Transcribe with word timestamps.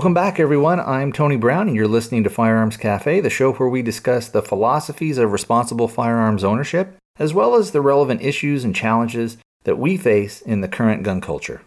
Welcome 0.00 0.14
back, 0.14 0.40
everyone. 0.40 0.80
I'm 0.80 1.12
Tony 1.12 1.36
Brown, 1.36 1.68
and 1.68 1.76
you're 1.76 1.86
listening 1.86 2.24
to 2.24 2.30
Firearms 2.30 2.78
Cafe, 2.78 3.20
the 3.20 3.28
show 3.28 3.52
where 3.52 3.68
we 3.68 3.82
discuss 3.82 4.30
the 4.30 4.40
philosophies 4.40 5.18
of 5.18 5.30
responsible 5.30 5.88
firearms 5.88 6.42
ownership, 6.42 6.96
as 7.18 7.34
well 7.34 7.54
as 7.54 7.72
the 7.72 7.82
relevant 7.82 8.22
issues 8.22 8.64
and 8.64 8.74
challenges 8.74 9.36
that 9.64 9.76
we 9.76 9.98
face 9.98 10.40
in 10.40 10.62
the 10.62 10.68
current 10.68 11.02
gun 11.02 11.20
culture. 11.20 11.60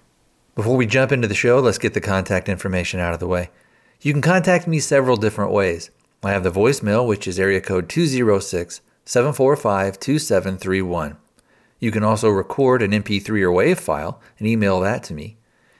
Before 0.55 0.75
we 0.75 0.88
jump 0.88 1.11
into 1.11 1.27
the 1.27 1.35
show, 1.35 1.59
let's 1.59 1.77
get 1.77 1.94
the 1.94 2.02
contact 2.02 2.49
information 2.49 2.99
out 2.99 3.13
of 3.13 3.20
the 3.20 3.27
way. 3.27 3.52
You 4.02 4.13
can 4.13 4.23
contact 4.23 4.67
me 4.67 4.80
several 4.80 5.16
different 5.16 5.52
ways. 5.52 5.91
I 6.23 6.31
have 6.31 6.44
the 6.44 6.50
voicemail, 6.50 7.08
which 7.08 7.27
is 7.27 7.39
area 7.39 7.61
code 7.61 7.88
206 7.88 8.81
745 9.05 10.00
2731. 10.00 11.17
You 11.80 11.91
can 11.91 12.03
also 12.03 12.30
record 12.30 12.81
an 12.81 12.94
MP3 12.94 13.30
or 13.44 13.52
WAV 13.52 13.77
file 13.77 14.20
and 14.39 14.47
email 14.47 14.80
that 14.80 15.03
to 15.03 15.13
me. 15.13 15.38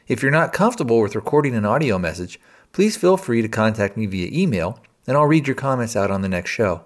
If 0.08 0.22
you're 0.22 0.32
not 0.32 0.54
comfortable 0.54 1.00
with 1.00 1.16
recording 1.16 1.56
an 1.56 1.66
audio 1.66 1.98
message, 1.98 2.40
please 2.74 2.98
feel 2.98 3.16
free 3.16 3.42
to 3.42 3.48
contact 3.48 3.96
me 3.96 4.06
via 4.06 4.30
email 4.32 4.80
and 5.08 5.16
I'll 5.16 5.26
read 5.26 5.48
your 5.48 5.56
comments 5.56 5.96
out 5.96 6.12
on 6.12 6.22
the 6.22 6.30
next 6.30 6.50
show. 6.50 6.86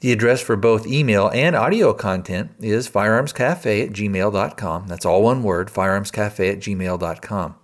The 0.00 0.12
address 0.12 0.40
for 0.40 0.56
both 0.56 0.86
email 0.86 1.30
and 1.32 1.56
audio 1.56 1.94
content 1.94 2.52
is 2.60 2.88
firearmscafe 2.88 3.86
at 3.86 3.92
gmail.com. 3.92 4.86
That's 4.86 5.06
all 5.06 5.22
one 5.22 5.42
word, 5.42 5.68
firearmscafe 5.68 6.52
at 6.52 6.58
gmail.com. 6.60 7.54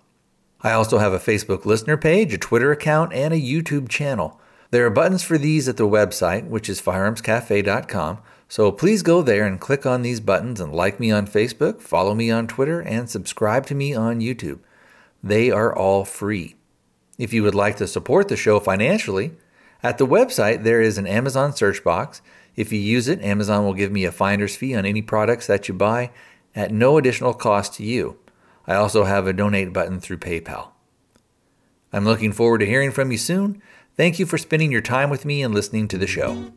I 0.61 0.71
also 0.71 0.97
have 0.99 1.13
a 1.13 1.19
Facebook 1.19 1.65
listener 1.65 1.97
page, 1.97 2.33
a 2.33 2.37
Twitter 2.37 2.71
account, 2.71 3.13
and 3.13 3.33
a 3.33 3.41
YouTube 3.41 3.89
channel. 3.89 4.39
There 4.69 4.85
are 4.85 4.91
buttons 4.91 5.23
for 5.23 5.37
these 5.37 5.67
at 5.67 5.77
the 5.77 5.87
website, 5.87 6.47
which 6.47 6.69
is 6.69 6.81
firearmscafe.com, 6.81 8.19
so 8.47 8.71
please 8.71 9.01
go 9.01 9.21
there 9.21 9.45
and 9.45 9.59
click 9.59 9.85
on 9.85 10.01
these 10.01 10.19
buttons 10.19 10.59
and 10.59 10.73
like 10.73 10.99
me 10.99 11.11
on 11.11 11.25
Facebook, 11.25 11.81
follow 11.81 12.13
me 12.13 12.29
on 12.29 12.47
Twitter, 12.47 12.81
and 12.81 13.09
subscribe 13.09 13.65
to 13.67 13.75
me 13.75 13.93
on 13.93 14.19
YouTube. 14.19 14.59
They 15.23 15.51
are 15.51 15.75
all 15.75 16.05
free. 16.05 16.55
If 17.17 17.33
you 17.33 17.43
would 17.43 17.55
like 17.55 17.77
to 17.77 17.87
support 17.87 18.27
the 18.27 18.35
show 18.35 18.59
financially, 18.59 19.33
at 19.83 19.97
the 19.97 20.07
website 20.07 20.63
there 20.63 20.81
is 20.81 20.97
an 20.97 21.07
Amazon 21.07 21.53
search 21.53 21.83
box. 21.83 22.21
If 22.55 22.71
you 22.71 22.79
use 22.79 23.07
it, 23.07 23.21
Amazon 23.21 23.63
will 23.63 23.73
give 23.73 23.91
me 23.91 24.05
a 24.05 24.11
finder's 24.11 24.55
fee 24.55 24.75
on 24.75 24.85
any 24.85 25.01
products 25.01 25.47
that 25.47 25.67
you 25.67 25.73
buy 25.73 26.11
at 26.55 26.71
no 26.71 26.97
additional 26.97 27.33
cost 27.33 27.73
to 27.75 27.83
you. 27.83 28.17
I 28.67 28.75
also 28.75 29.03
have 29.05 29.27
a 29.27 29.33
donate 29.33 29.73
button 29.73 29.99
through 29.99 30.17
PayPal. 30.17 30.69
I'm 31.93 32.05
looking 32.05 32.31
forward 32.31 32.59
to 32.59 32.65
hearing 32.65 32.91
from 32.91 33.11
you 33.11 33.17
soon. 33.17 33.61
Thank 33.97 34.19
you 34.19 34.25
for 34.25 34.37
spending 34.37 34.71
your 34.71 34.81
time 34.81 35.09
with 35.09 35.25
me 35.25 35.43
and 35.43 35.53
listening 35.53 35.87
to 35.89 35.97
the 35.97 36.07
show. 36.07 36.51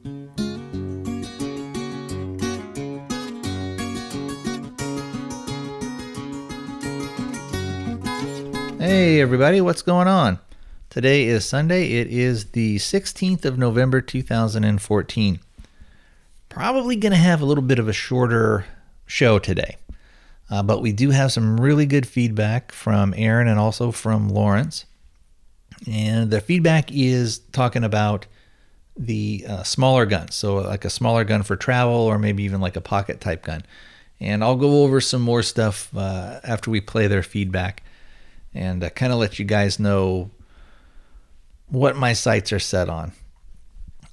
Hey, 8.86 9.18
everybody, 9.22 9.62
what's 9.62 9.80
going 9.80 10.08
on? 10.08 10.40
Today 10.90 11.24
is 11.24 11.46
Sunday. 11.46 11.92
It 11.92 12.08
is 12.08 12.50
the 12.50 12.76
16th 12.76 13.46
of 13.46 13.56
November, 13.56 14.02
2014. 14.02 15.40
Probably 16.50 16.94
going 16.94 17.12
to 17.12 17.16
have 17.16 17.40
a 17.40 17.46
little 17.46 17.64
bit 17.64 17.78
of 17.78 17.88
a 17.88 17.94
shorter 17.94 18.66
show 19.06 19.38
today, 19.38 19.78
uh, 20.50 20.62
but 20.62 20.82
we 20.82 20.92
do 20.92 21.12
have 21.12 21.32
some 21.32 21.58
really 21.58 21.86
good 21.86 22.06
feedback 22.06 22.72
from 22.72 23.14
Aaron 23.16 23.48
and 23.48 23.58
also 23.58 23.90
from 23.90 24.28
Lawrence. 24.28 24.84
And 25.90 26.30
the 26.30 26.42
feedback 26.42 26.92
is 26.92 27.38
talking 27.52 27.84
about 27.84 28.26
the 28.98 29.46
uh, 29.48 29.62
smaller 29.62 30.04
guns. 30.04 30.34
So, 30.34 30.56
like 30.56 30.84
a 30.84 30.90
smaller 30.90 31.24
gun 31.24 31.42
for 31.42 31.56
travel, 31.56 31.94
or 31.94 32.18
maybe 32.18 32.42
even 32.42 32.60
like 32.60 32.76
a 32.76 32.82
pocket 32.82 33.22
type 33.22 33.44
gun. 33.44 33.64
And 34.20 34.44
I'll 34.44 34.56
go 34.56 34.82
over 34.82 35.00
some 35.00 35.22
more 35.22 35.42
stuff 35.42 35.88
uh, 35.96 36.40
after 36.44 36.70
we 36.70 36.82
play 36.82 37.06
their 37.06 37.22
feedback 37.22 37.82
and 38.54 38.84
uh, 38.84 38.90
kind 38.90 39.12
of 39.12 39.18
let 39.18 39.38
you 39.38 39.44
guys 39.44 39.78
know 39.78 40.30
what 41.68 41.96
my 41.96 42.12
sights 42.12 42.52
are 42.52 42.58
set 42.58 42.88
on. 42.88 43.12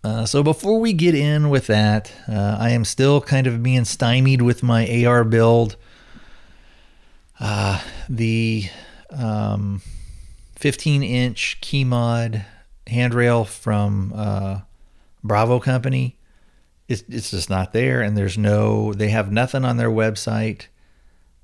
Uh, 0.03 0.25
so 0.25 0.41
before 0.41 0.79
we 0.79 0.93
get 0.93 1.13
in 1.13 1.49
with 1.49 1.67
that, 1.67 2.11
uh, 2.27 2.57
I 2.59 2.71
am 2.71 2.85
still 2.85 3.21
kind 3.21 3.45
of 3.45 3.61
being 3.61 3.85
stymied 3.85 4.41
with 4.41 4.63
my 4.63 5.05
AR 5.05 5.23
build. 5.23 5.75
Uh, 7.39 7.79
the 8.09 8.65
um, 9.11 9.81
15 10.55 11.03
inch 11.03 11.57
key 11.61 11.83
mod 11.83 12.45
handrail 12.87 13.45
from 13.45 14.11
uh, 14.15 14.61
Bravo 15.23 15.59
Company. 15.59 16.17
It's, 16.87 17.03
it's 17.07 17.31
just 17.31 17.49
not 17.49 17.73
there, 17.73 18.01
and 18.01 18.17
there's 18.17 18.37
no, 18.37 18.93
they 18.93 19.09
have 19.09 19.31
nothing 19.31 19.63
on 19.63 19.77
their 19.77 19.89
website. 19.89 20.67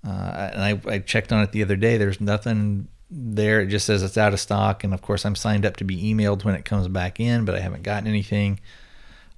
Uh, 0.07 0.51
and 0.53 0.63
I, 0.63 0.93
I 0.93 0.99
checked 0.99 1.33
on 1.33 1.43
it 1.43 1.51
the 1.51 1.63
other 1.63 1.75
day. 1.75 1.97
There's 1.97 2.21
nothing 2.21 2.87
there. 3.09 3.61
It 3.61 3.67
just 3.67 3.85
says 3.85 4.03
it's 4.03 4.17
out 4.17 4.33
of 4.33 4.39
stock. 4.39 4.83
And 4.83 4.93
of 4.93 5.01
course, 5.01 5.25
I'm 5.25 5.35
signed 5.35 5.65
up 5.65 5.75
to 5.77 5.83
be 5.83 6.13
emailed 6.13 6.45
when 6.45 6.55
it 6.55 6.63
comes 6.63 6.87
back 6.87 7.19
in, 7.19 7.43
but 7.43 7.55
I 7.55 7.59
haven't 7.59 7.83
gotten 7.83 8.07
anything. 8.07 8.59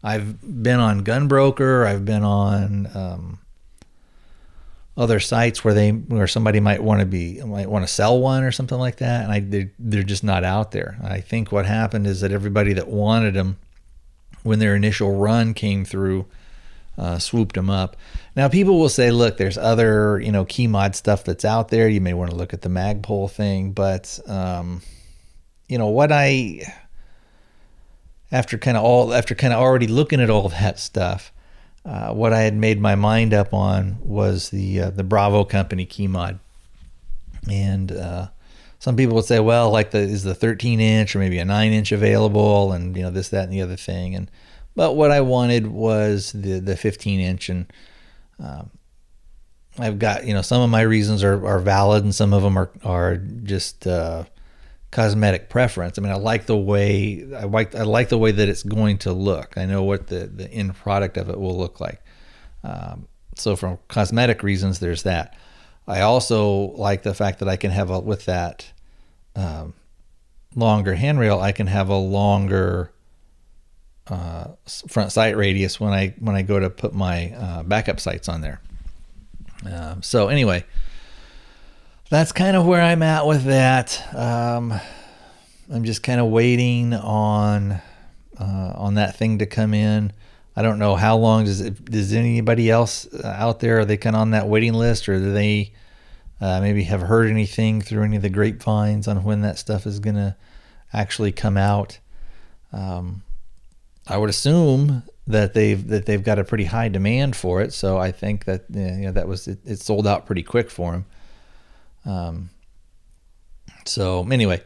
I've 0.04 0.64
been 0.64 0.80
on 0.80 1.04
Gunbroker. 1.04 1.88
I've 1.88 2.06
been 2.06 2.24
on 2.24 2.88
um, 2.94 3.40
other 4.96 5.20
sites 5.20 5.64
where 5.64 5.74
they 5.74 5.92
where 5.92 6.28
somebody 6.28 6.60
might 6.60 6.84
want 6.84 7.00
to 7.00 7.06
be 7.06 7.42
might 7.44 7.70
want 7.70 7.86
to 7.88 7.92
sell 7.92 8.20
one 8.20 8.44
or 8.44 8.52
something 8.52 8.78
like 8.78 8.98
that, 8.98 9.24
and 9.24 9.32
I 9.32 9.40
they're, 9.40 9.72
they're 9.80 10.04
just 10.04 10.24
not 10.24 10.44
out 10.44 10.72
there. 10.72 10.98
I 11.04 11.20
think 11.20 11.52
what 11.52 11.66
happened 11.66 12.08
is 12.08 12.22
that 12.22 12.32
everybody 12.32 12.74
that 12.74 12.88
wanted 12.88 13.34
them 13.34 13.58
when 14.44 14.60
their 14.60 14.76
initial 14.76 15.16
run 15.16 15.54
came 15.54 15.84
through 15.84 16.28
uh, 17.00 17.18
swooped 17.18 17.56
them 17.56 17.70
up. 17.70 17.96
Now, 18.36 18.50
people 18.50 18.78
will 18.78 18.90
say, 18.90 19.10
look, 19.10 19.38
there's 19.38 19.58
other, 19.58 20.20
you 20.20 20.32
know, 20.32 20.46
key 20.46 20.68
mod 20.68 20.96
stuff 20.96 21.24
that's 21.24 21.46
out 21.46 21.70
there. 21.70 21.88
You 21.88 22.02
may 22.02 22.14
want 22.14 22.30
to 22.32 22.36
look 22.36 22.54
at 22.54 22.62
the 22.62 22.70
Magpul 22.70 23.32
thing, 23.32 23.72
but, 23.72 24.20
um, 24.28 24.82
you 25.68 25.78
know, 25.78 25.88
what 25.88 26.12
I, 26.12 26.62
after 28.32 28.58
kind 28.58 28.76
of 28.76 28.84
all, 28.84 29.14
after 29.14 29.34
kind 29.34 29.54
of 29.54 29.60
already 29.60 29.88
looking 29.88 30.20
at 30.20 30.30
all 30.30 30.50
that 30.62 30.78
stuff, 30.80 31.32
uh, 31.86 32.14
what 32.14 32.34
I 32.34 32.42
had 32.42 32.56
made 32.56 32.80
my 32.82 32.96
mind 32.96 33.34
up 33.34 33.54
on 33.54 33.98
was 34.02 34.50
the 34.50 34.82
uh, 34.82 34.90
the 34.90 35.04
Bravo 35.04 35.46
Company 35.46 35.86
key 35.86 36.08
mod. 36.08 36.40
and 37.50 37.92
uh, 37.92 38.28
some 38.80 38.96
people 38.96 39.16
would 39.16 39.26
say, 39.26 39.40
well, 39.40 39.72
like 39.72 39.92
the 39.92 40.00
is 40.00 40.24
the 40.24 40.36
13 40.36 40.80
inch 40.80 41.16
or 41.16 41.20
maybe 41.20 41.40
a 41.40 41.46
9 41.46 41.72
inch 41.72 41.92
available, 41.92 42.74
and 42.74 42.96
you 42.96 43.04
know 43.04 43.10
this, 43.10 43.30
that, 43.30 43.46
and 43.46 43.54
the 43.54 43.62
other 43.62 43.78
thing, 43.78 44.14
and 44.14 44.30
but 44.76 44.96
what 44.96 45.12
I 45.12 45.22
wanted 45.22 45.68
was 45.68 46.32
the 46.32 46.60
the 46.60 46.78
15 46.78 47.20
inch, 47.20 47.50
and 47.50 47.72
um, 48.40 48.72
I've 49.78 50.00
got 50.00 50.26
you 50.26 50.34
know 50.34 50.42
some 50.42 50.62
of 50.62 50.70
my 50.70 50.82
reasons 50.82 51.24
are, 51.24 51.46
are 51.46 51.60
valid, 51.60 52.04
and 52.04 52.14
some 52.14 52.34
of 52.34 52.44
them 52.44 52.58
are 52.58 52.72
are 52.84 53.18
just 53.18 53.88
uh, 53.88 54.26
cosmetic 54.92 55.50
preference. 55.50 55.98
I 55.98 56.02
mean, 56.02 56.12
I 56.12 56.16
like 56.16 56.46
the 56.46 56.58
way 56.58 57.26
I 57.36 57.46
like 57.46 57.76
I 57.76 57.84
like 57.84 58.10
the 58.10 58.18
way 58.18 58.32
that 58.32 58.50
it's 58.50 58.64
going 58.64 58.98
to 59.00 59.14
look. 59.14 59.58
I 59.58 59.66
know 59.66 59.84
what 59.84 60.08
the 60.08 60.28
the 60.28 60.50
end 60.52 60.76
product 60.76 61.18
of 61.18 61.30
it 61.30 61.40
will 61.40 61.58
look 61.58 61.80
like. 61.80 62.02
Um, 62.64 63.08
so 63.36 63.56
from 63.56 63.80
cosmetic 63.88 64.44
reasons, 64.44 64.80
there's 64.80 65.04
that. 65.04 65.36
I 65.88 66.02
also 66.02 66.72
like 66.76 67.04
the 67.04 67.14
fact 67.14 67.40
that 67.40 67.50
I 67.50 67.56
can 67.56 67.72
have 67.72 67.90
a 67.90 68.00
with 68.00 68.26
that 68.26 68.72
um, 69.36 69.74
longer 70.56 70.96
handrail, 70.96 71.40
I 71.40 71.52
can 71.52 71.68
have 71.68 71.90
a 71.90 71.98
longer 71.98 72.92
uh, 74.10 74.48
front 74.66 75.12
sight 75.12 75.38
radius 75.38 75.80
when 75.80 75.94
I 75.94 76.14
when 76.20 76.36
I 76.36 76.42
go 76.42 76.60
to 76.60 76.70
put 76.70 76.94
my 76.94 77.32
uh, 77.34 77.64
backup 77.64 78.00
sights 78.00 78.30
on 78.30 78.42
there. 78.42 78.62
Um, 79.72 80.02
so 80.02 80.30
anyway, 80.30 80.66
that's 82.10 82.32
kind 82.32 82.56
of 82.56 82.66
where 82.66 82.82
I'm 82.82 83.04
at 83.04 83.26
with 83.26 83.44
that. 83.46 84.16
Um, 84.16 84.74
I'm 85.72 85.84
just 85.84 86.02
kind 86.02 86.20
of 86.20 86.28
waiting 86.28 86.94
on 86.94 87.74
uh, 88.40 88.74
on 88.76 88.96
that 88.96 89.16
thing 89.16 89.40
to 89.40 89.46
come 89.46 89.74
in. 89.74 90.12
I 90.56 90.62
don't 90.62 90.80
know 90.80 90.96
how 90.96 91.16
long 91.16 91.46
does 91.46 91.62
it, 91.62 91.86
does 91.86 92.14
anybody 92.14 92.70
else 92.70 93.08
uh, 93.14 93.28
out 93.28 93.60
there 93.60 93.80
are 93.80 93.86
they 93.86 93.98
kind 93.98 94.16
of 94.16 94.22
on 94.22 94.32
that 94.32 94.48
waiting 94.48 94.74
list 94.74 95.08
or 95.08 95.18
do 95.18 95.32
they 95.32 95.72
uh, 96.42 96.60
maybe 96.60 96.84
have 96.84 97.02
heard 97.02 97.30
anything 97.30 97.82
through 97.82 98.04
any 98.04 98.16
of 98.16 98.22
the 98.22 98.30
grapevines 98.30 99.08
on 99.08 99.24
when 99.24 99.42
that 99.42 99.58
stuff 99.58 99.86
is 99.86 100.00
gonna 100.00 100.36
actually 100.94 101.32
come 101.32 101.58
out. 101.58 102.00
Um, 102.74 103.24
I 104.10 104.18
would 104.18 104.30
assume 104.30 105.04
that 105.28 105.54
they've 105.54 105.88
that 105.88 106.08
they've 106.08 106.24
got 106.24 106.40
a 106.40 106.44
pretty 106.44 106.66
high 106.66 106.90
demand 106.90 107.36
for 107.36 107.62
it. 107.62 107.72
So 107.72 107.98
I 108.00 108.12
think 108.12 108.46
that 108.46 108.66
you 108.70 108.82
know 108.82 109.12
that 109.12 109.28
was 109.28 109.48
it, 109.48 109.60
it 109.64 109.80
sold 109.80 110.08
out 110.08 110.26
pretty 110.26 110.44
quick 110.44 110.72
for 110.72 110.92
them. 110.92 111.06
Um, 112.06 112.50
so 113.86 114.28
anyway, 114.30 114.62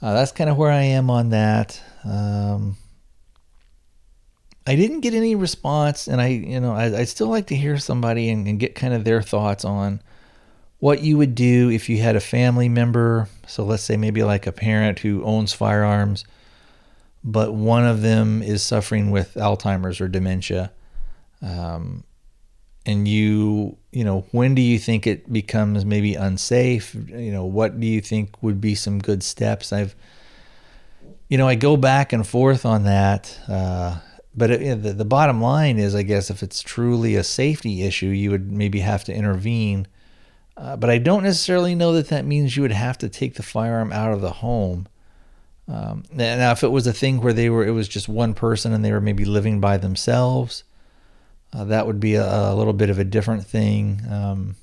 uh, 0.00 0.14
that's 0.14 0.32
kind 0.32 0.48
of 0.48 0.56
where 0.56 0.70
I 0.70 0.82
am 0.82 1.10
on 1.10 1.30
that. 1.30 1.82
Um, 2.04 2.76
I 4.64 4.76
didn't 4.76 5.00
get 5.00 5.14
any 5.14 5.34
response, 5.34 6.06
and 6.06 6.20
I 6.20 6.28
you 6.28 6.60
know 6.60 6.72
I, 6.72 6.90
would 6.90 7.08
still 7.08 7.28
like 7.28 7.48
to 7.48 7.56
hear 7.56 7.76
somebody 7.78 8.30
and, 8.30 8.46
and 8.46 8.60
get 8.60 8.76
kind 8.76 8.94
of 8.94 9.02
their 9.02 9.20
thoughts 9.20 9.64
on 9.64 10.00
what 10.78 11.02
you 11.02 11.18
would 11.18 11.34
do 11.34 11.70
if 11.70 11.88
you 11.88 11.98
had 11.98 12.14
a 12.14 12.20
family 12.20 12.68
member. 12.68 13.28
So 13.48 13.64
let's 13.64 13.82
say 13.82 13.96
maybe 13.96 14.22
like 14.22 14.46
a 14.46 14.52
parent 14.52 15.00
who 15.00 15.24
owns 15.24 15.52
firearms 15.52 16.24
but 17.24 17.54
one 17.54 17.84
of 17.84 18.02
them 18.02 18.42
is 18.42 18.62
suffering 18.62 19.10
with 19.10 19.34
Alzheimer's 19.34 20.00
or 20.00 20.08
dementia. 20.08 20.72
Um, 21.40 22.04
and 22.84 23.06
you, 23.06 23.76
you 23.92 24.04
know, 24.04 24.26
when 24.32 24.54
do 24.54 24.62
you 24.62 24.78
think 24.78 25.06
it 25.06 25.32
becomes 25.32 25.84
maybe 25.84 26.14
unsafe? 26.14 26.94
You 26.94 27.30
know, 27.30 27.44
what 27.44 27.78
do 27.78 27.86
you 27.86 28.00
think 28.00 28.42
would 28.42 28.60
be 28.60 28.74
some 28.74 28.98
good 28.98 29.22
steps? 29.22 29.72
I've, 29.72 29.94
you 31.28 31.38
know, 31.38 31.46
I 31.46 31.54
go 31.54 31.76
back 31.76 32.12
and 32.12 32.26
forth 32.26 32.66
on 32.66 32.84
that. 32.84 33.38
Uh, 33.48 33.98
but 34.34 34.50
it, 34.50 34.82
the, 34.82 34.92
the 34.92 35.04
bottom 35.04 35.40
line 35.40 35.78
is, 35.78 35.94
I 35.94 36.02
guess, 36.02 36.30
if 36.30 36.42
it's 36.42 36.60
truly 36.60 37.14
a 37.14 37.22
safety 37.22 37.82
issue, 37.82 38.06
you 38.06 38.30
would 38.30 38.50
maybe 38.50 38.80
have 38.80 39.04
to 39.04 39.14
intervene. 39.14 39.86
Uh, 40.56 40.76
but 40.76 40.90
I 40.90 40.98
don't 40.98 41.22
necessarily 41.22 41.74
know 41.74 41.92
that 41.92 42.08
that 42.08 42.24
means 42.24 42.56
you 42.56 42.62
would 42.62 42.72
have 42.72 42.98
to 42.98 43.08
take 43.08 43.34
the 43.34 43.42
firearm 43.42 43.92
out 43.92 44.12
of 44.12 44.20
the 44.20 44.30
home. 44.30 44.88
Um, 45.68 46.02
now, 46.12 46.50
if 46.52 46.64
it 46.64 46.68
was 46.68 46.86
a 46.86 46.92
thing 46.92 47.20
where 47.20 47.32
they 47.32 47.48
were, 47.48 47.64
it 47.64 47.70
was 47.70 47.88
just 47.88 48.08
one 48.08 48.34
person 48.34 48.72
and 48.72 48.84
they 48.84 48.92
were 48.92 49.00
maybe 49.00 49.24
living 49.24 49.60
by 49.60 49.76
themselves, 49.76 50.64
uh, 51.52 51.64
that 51.64 51.86
would 51.86 52.00
be 52.00 52.14
a, 52.14 52.24
a, 52.24 52.54
little 52.54 52.72
bit 52.72 52.90
of 52.90 52.98
a 52.98 53.04
different 53.04 53.46
thing. 53.46 54.00
Um, 54.10 54.56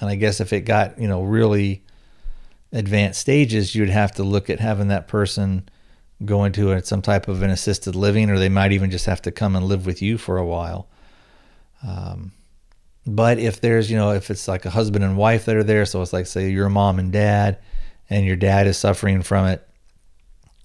and 0.00 0.10
I 0.10 0.16
guess 0.16 0.40
if 0.40 0.52
it 0.52 0.62
got, 0.62 0.98
you 0.98 1.06
know, 1.06 1.22
really 1.22 1.84
advanced 2.72 3.20
stages, 3.20 3.74
you'd 3.74 3.90
have 3.90 4.12
to 4.12 4.24
look 4.24 4.50
at 4.50 4.58
having 4.58 4.88
that 4.88 5.06
person 5.06 5.68
go 6.24 6.44
into 6.44 6.72
a, 6.72 6.82
some 6.82 7.02
type 7.02 7.28
of 7.28 7.42
an 7.42 7.50
assisted 7.50 7.94
living, 7.94 8.30
or 8.30 8.38
they 8.38 8.48
might 8.48 8.72
even 8.72 8.90
just 8.90 9.06
have 9.06 9.22
to 9.22 9.30
come 9.30 9.54
and 9.54 9.66
live 9.66 9.86
with 9.86 10.02
you 10.02 10.18
for 10.18 10.38
a 10.38 10.46
while. 10.46 10.88
Um, 11.86 12.32
but 13.06 13.38
if 13.38 13.60
there's, 13.60 13.90
you 13.90 13.96
know, 13.96 14.12
if 14.12 14.30
it's 14.30 14.48
like 14.48 14.64
a 14.64 14.70
husband 14.70 15.04
and 15.04 15.16
wife 15.16 15.44
that 15.44 15.56
are 15.56 15.64
there, 15.64 15.84
so 15.84 16.00
it's 16.02 16.12
like, 16.12 16.26
say, 16.26 16.50
your 16.50 16.68
mom 16.68 16.98
and 16.98 17.12
dad, 17.12 17.58
and 18.08 18.24
your 18.24 18.36
dad 18.36 18.66
is 18.66 18.78
suffering 18.78 19.22
from 19.22 19.46
it, 19.46 19.68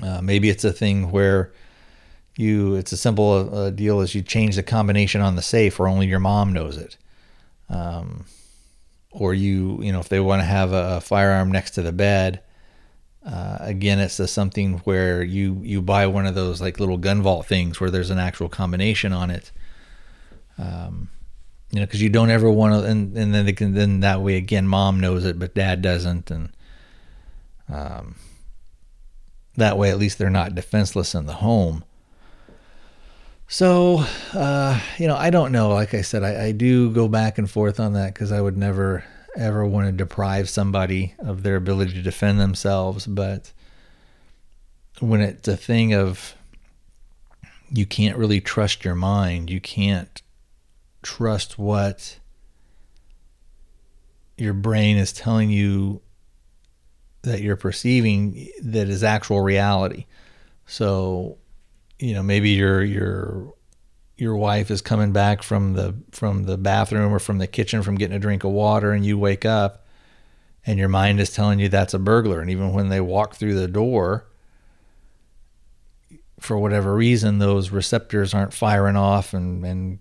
uh, 0.01 0.21
maybe 0.21 0.49
it's 0.49 0.63
a 0.63 0.73
thing 0.73 1.11
where 1.11 1.51
you, 2.37 2.75
it's 2.75 2.91
a 2.91 2.97
simple 2.97 3.53
uh, 3.53 3.69
deal 3.69 3.99
as 3.99 4.15
you 4.15 4.21
change 4.21 4.55
the 4.55 4.63
combination 4.63 5.21
on 5.21 5.35
the 5.35 5.41
safe 5.41 5.77
where 5.77 5.87
only 5.87 6.07
your 6.07 6.19
mom 6.19 6.53
knows 6.53 6.77
it. 6.77 6.97
Um, 7.69 8.25
or 9.11 9.33
you, 9.33 9.81
you 9.81 9.91
know, 9.91 9.99
if 9.99 10.09
they 10.09 10.19
want 10.19 10.41
to 10.41 10.45
have 10.45 10.71
a 10.71 11.01
firearm 11.01 11.51
next 11.51 11.71
to 11.71 11.81
the 11.81 11.91
bed, 11.91 12.41
uh, 13.25 13.57
again, 13.59 13.99
it's 13.99 14.19
a, 14.19 14.27
something 14.27 14.77
where 14.79 15.21
you 15.21 15.59
you 15.61 15.81
buy 15.81 16.07
one 16.07 16.25
of 16.25 16.35
those 16.35 16.61
like 16.61 16.79
little 16.79 16.97
gun 16.97 17.21
vault 17.21 17.45
things 17.45 17.79
where 17.79 17.91
there's 17.91 18.09
an 18.09 18.19
actual 18.19 18.49
combination 18.49 19.11
on 19.11 19.29
it. 19.29 19.51
Um, 20.57 21.09
you 21.71 21.79
know, 21.79 21.85
because 21.85 22.01
you 22.01 22.09
don't 22.09 22.31
ever 22.31 22.49
want 22.49 22.73
to, 22.73 22.89
and, 22.89 23.15
and 23.15 23.33
then 23.33 23.45
they 23.45 23.53
can 23.53 23.73
then 23.73 23.99
that 23.99 24.21
way 24.21 24.35
again, 24.35 24.67
mom 24.67 24.99
knows 24.99 25.25
it, 25.25 25.37
but 25.37 25.53
dad 25.53 25.81
doesn't, 25.81 26.31
and 26.31 26.49
um, 27.67 28.15
that 29.59 29.77
way 29.77 29.89
at 29.89 29.97
least 29.97 30.17
they're 30.17 30.29
not 30.29 30.55
defenseless 30.55 31.15
in 31.15 31.25
the 31.25 31.33
home. 31.33 31.83
So, 33.47 34.05
uh, 34.33 34.79
you 34.97 35.07
know, 35.07 35.15
I 35.15 35.29
don't 35.31 35.51
know. 35.51 35.69
Like 35.69 35.93
I 35.93 36.01
said, 36.01 36.23
I, 36.23 36.45
I 36.47 36.51
do 36.51 36.91
go 36.91 37.07
back 37.07 37.37
and 37.37 37.49
forth 37.49 37.79
on 37.79 37.93
that 37.93 38.13
because 38.13 38.31
I 38.31 38.41
would 38.41 38.57
never 38.57 39.03
ever 39.35 39.65
want 39.65 39.87
to 39.87 39.91
deprive 39.91 40.49
somebody 40.49 41.13
of 41.19 41.43
their 41.43 41.55
ability 41.55 41.93
to 41.93 42.01
defend 42.01 42.39
themselves. 42.39 43.07
But 43.07 43.51
when 44.99 45.21
it's 45.21 45.47
a 45.47 45.57
thing 45.57 45.93
of 45.93 46.35
you 47.71 47.85
can't 47.85 48.17
really 48.17 48.41
trust 48.41 48.83
your 48.83 48.95
mind, 48.95 49.49
you 49.49 49.61
can't 49.61 50.21
trust 51.01 51.57
what 51.57 52.19
your 54.37 54.53
brain 54.53 54.97
is 54.97 55.11
telling 55.13 55.49
you 55.49 56.01
that 57.29 57.41
you're 57.41 57.55
perceiving 57.55 58.49
that 58.61 58.89
is 58.89 59.03
actual 59.03 59.41
reality. 59.41 60.05
So, 60.65 61.37
you 61.99 62.13
know, 62.13 62.23
maybe 62.23 62.49
your 62.49 62.83
your 62.83 63.53
your 64.17 64.35
wife 64.35 64.69
is 64.69 64.81
coming 64.81 65.13
back 65.13 65.41
from 65.43 65.73
the 65.73 65.95
from 66.11 66.43
the 66.43 66.57
bathroom 66.57 67.13
or 67.13 67.19
from 67.19 67.37
the 67.37 67.47
kitchen 67.47 67.83
from 67.83 67.95
getting 67.95 68.15
a 68.15 68.19
drink 68.19 68.43
of 68.43 68.51
water 68.51 68.91
and 68.91 69.05
you 69.05 69.17
wake 69.17 69.45
up 69.45 69.85
and 70.65 70.77
your 70.77 70.89
mind 70.89 71.19
is 71.19 71.31
telling 71.31 71.59
you 71.59 71.69
that's 71.69 71.93
a 71.93 71.99
burglar. 71.99 72.41
And 72.41 72.49
even 72.49 72.73
when 72.73 72.89
they 72.89 72.99
walk 72.99 73.35
through 73.35 73.55
the 73.55 73.67
door 73.67 74.25
for 76.39 76.57
whatever 76.57 76.95
reason 76.95 77.39
those 77.39 77.69
receptors 77.69 78.33
aren't 78.33 78.53
firing 78.53 78.95
off 78.95 79.33
and, 79.33 79.65
and 79.65 79.99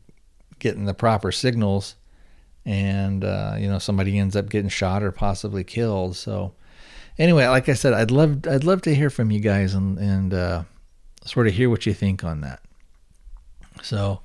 getting 0.58 0.84
the 0.84 0.94
proper 0.94 1.32
signals. 1.32 1.94
And 2.64 3.24
uh, 3.24 3.54
you 3.58 3.68
know 3.68 3.78
somebody 3.78 4.18
ends 4.18 4.36
up 4.36 4.48
getting 4.48 4.68
shot 4.68 5.02
or 5.02 5.12
possibly 5.12 5.64
killed. 5.64 6.16
So 6.16 6.54
anyway 7.18 7.46
like 7.46 7.68
i 7.68 7.74
said 7.74 7.92
i'd 7.92 8.10
love 8.10 8.46
i'd 8.48 8.64
love 8.64 8.82
to 8.82 8.94
hear 8.94 9.10
from 9.10 9.30
you 9.30 9.40
guys 9.40 9.74
and 9.74 9.98
and 9.98 10.34
uh, 10.34 10.62
sort 11.24 11.46
of 11.46 11.54
hear 11.54 11.68
what 11.68 11.86
you 11.86 11.94
think 11.94 12.24
on 12.24 12.40
that 12.40 12.60
so 13.82 14.20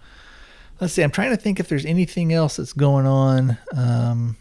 let's 0.80 0.94
see. 0.94 1.02
I'm 1.02 1.12
trying 1.12 1.32
to 1.32 1.38
think 1.38 1.60
if 1.60 1.68
there's 1.68 1.86
anything 1.86 2.34
else 2.34 2.58
that's 2.58 2.74
going 2.74 3.06
on. 3.06 3.58
Um, 3.76 4.38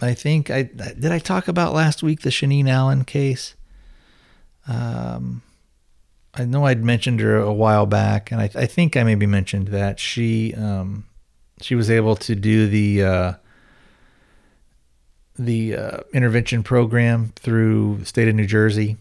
I 0.00 0.14
think 0.14 0.50
I 0.50 0.62
did. 0.62 1.12
I 1.12 1.18
talk 1.18 1.48
about 1.48 1.72
last 1.72 2.02
week 2.02 2.22
the 2.22 2.30
Shaneen 2.30 2.68
Allen 2.68 3.04
case. 3.04 3.54
Um, 4.66 5.42
I 6.34 6.44
know 6.44 6.66
I'd 6.66 6.82
mentioned 6.82 7.20
her 7.20 7.36
a 7.36 7.52
while 7.52 7.86
back, 7.86 8.32
and 8.32 8.40
I, 8.40 8.50
I 8.54 8.66
think 8.66 8.96
I 8.96 9.04
maybe 9.04 9.26
mentioned 9.26 9.68
that 9.68 10.00
she 10.00 10.54
um, 10.54 11.04
she 11.60 11.74
was 11.74 11.90
able 11.90 12.16
to 12.16 12.34
do 12.34 12.66
the 12.66 13.04
uh, 13.04 13.32
the 15.38 15.76
uh, 15.76 15.98
intervention 16.12 16.62
program 16.62 17.32
through 17.36 17.98
the 17.98 18.06
state 18.06 18.28
of 18.28 18.34
New 18.34 18.46
Jersey. 18.46 18.96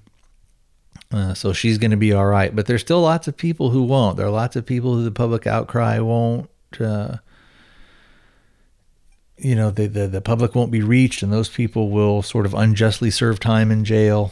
Uh, 1.12 1.33
so 1.35 1.53
she's 1.53 1.77
going 1.77 1.91
to 1.91 1.97
be 1.97 2.12
all 2.12 2.25
right. 2.25 2.56
But 2.56 2.65
there's 2.65 2.81
still 2.81 3.01
lots 3.01 3.27
of 3.27 3.38
people 3.38 3.69
who 3.69 3.83
won't. 3.83 4.18
There 4.18 4.25
are 4.25 4.31
lots 4.31 4.56
of 4.56 4.65
people 4.65 4.95
who 4.95 5.03
the 5.03 5.12
public 5.12 5.45
outcry 5.45 6.00
won't. 6.00 6.50
Uh, 6.80 7.18
you 9.38 9.56
know, 9.56 9.69
the, 9.69 9.88
the 9.88 10.07
the 10.07 10.21
public 10.21 10.56
won't 10.56 10.71
be 10.71 10.81
reached, 10.81 11.21
and 11.21 11.31
those 11.31 11.50
people 11.50 11.89
will 11.89 12.21
sort 12.21 12.45
of 12.45 12.53
unjustly 12.53 13.12
serve 13.12 13.39
time 13.39 13.71
in 13.71 13.83
jail. 13.85 14.31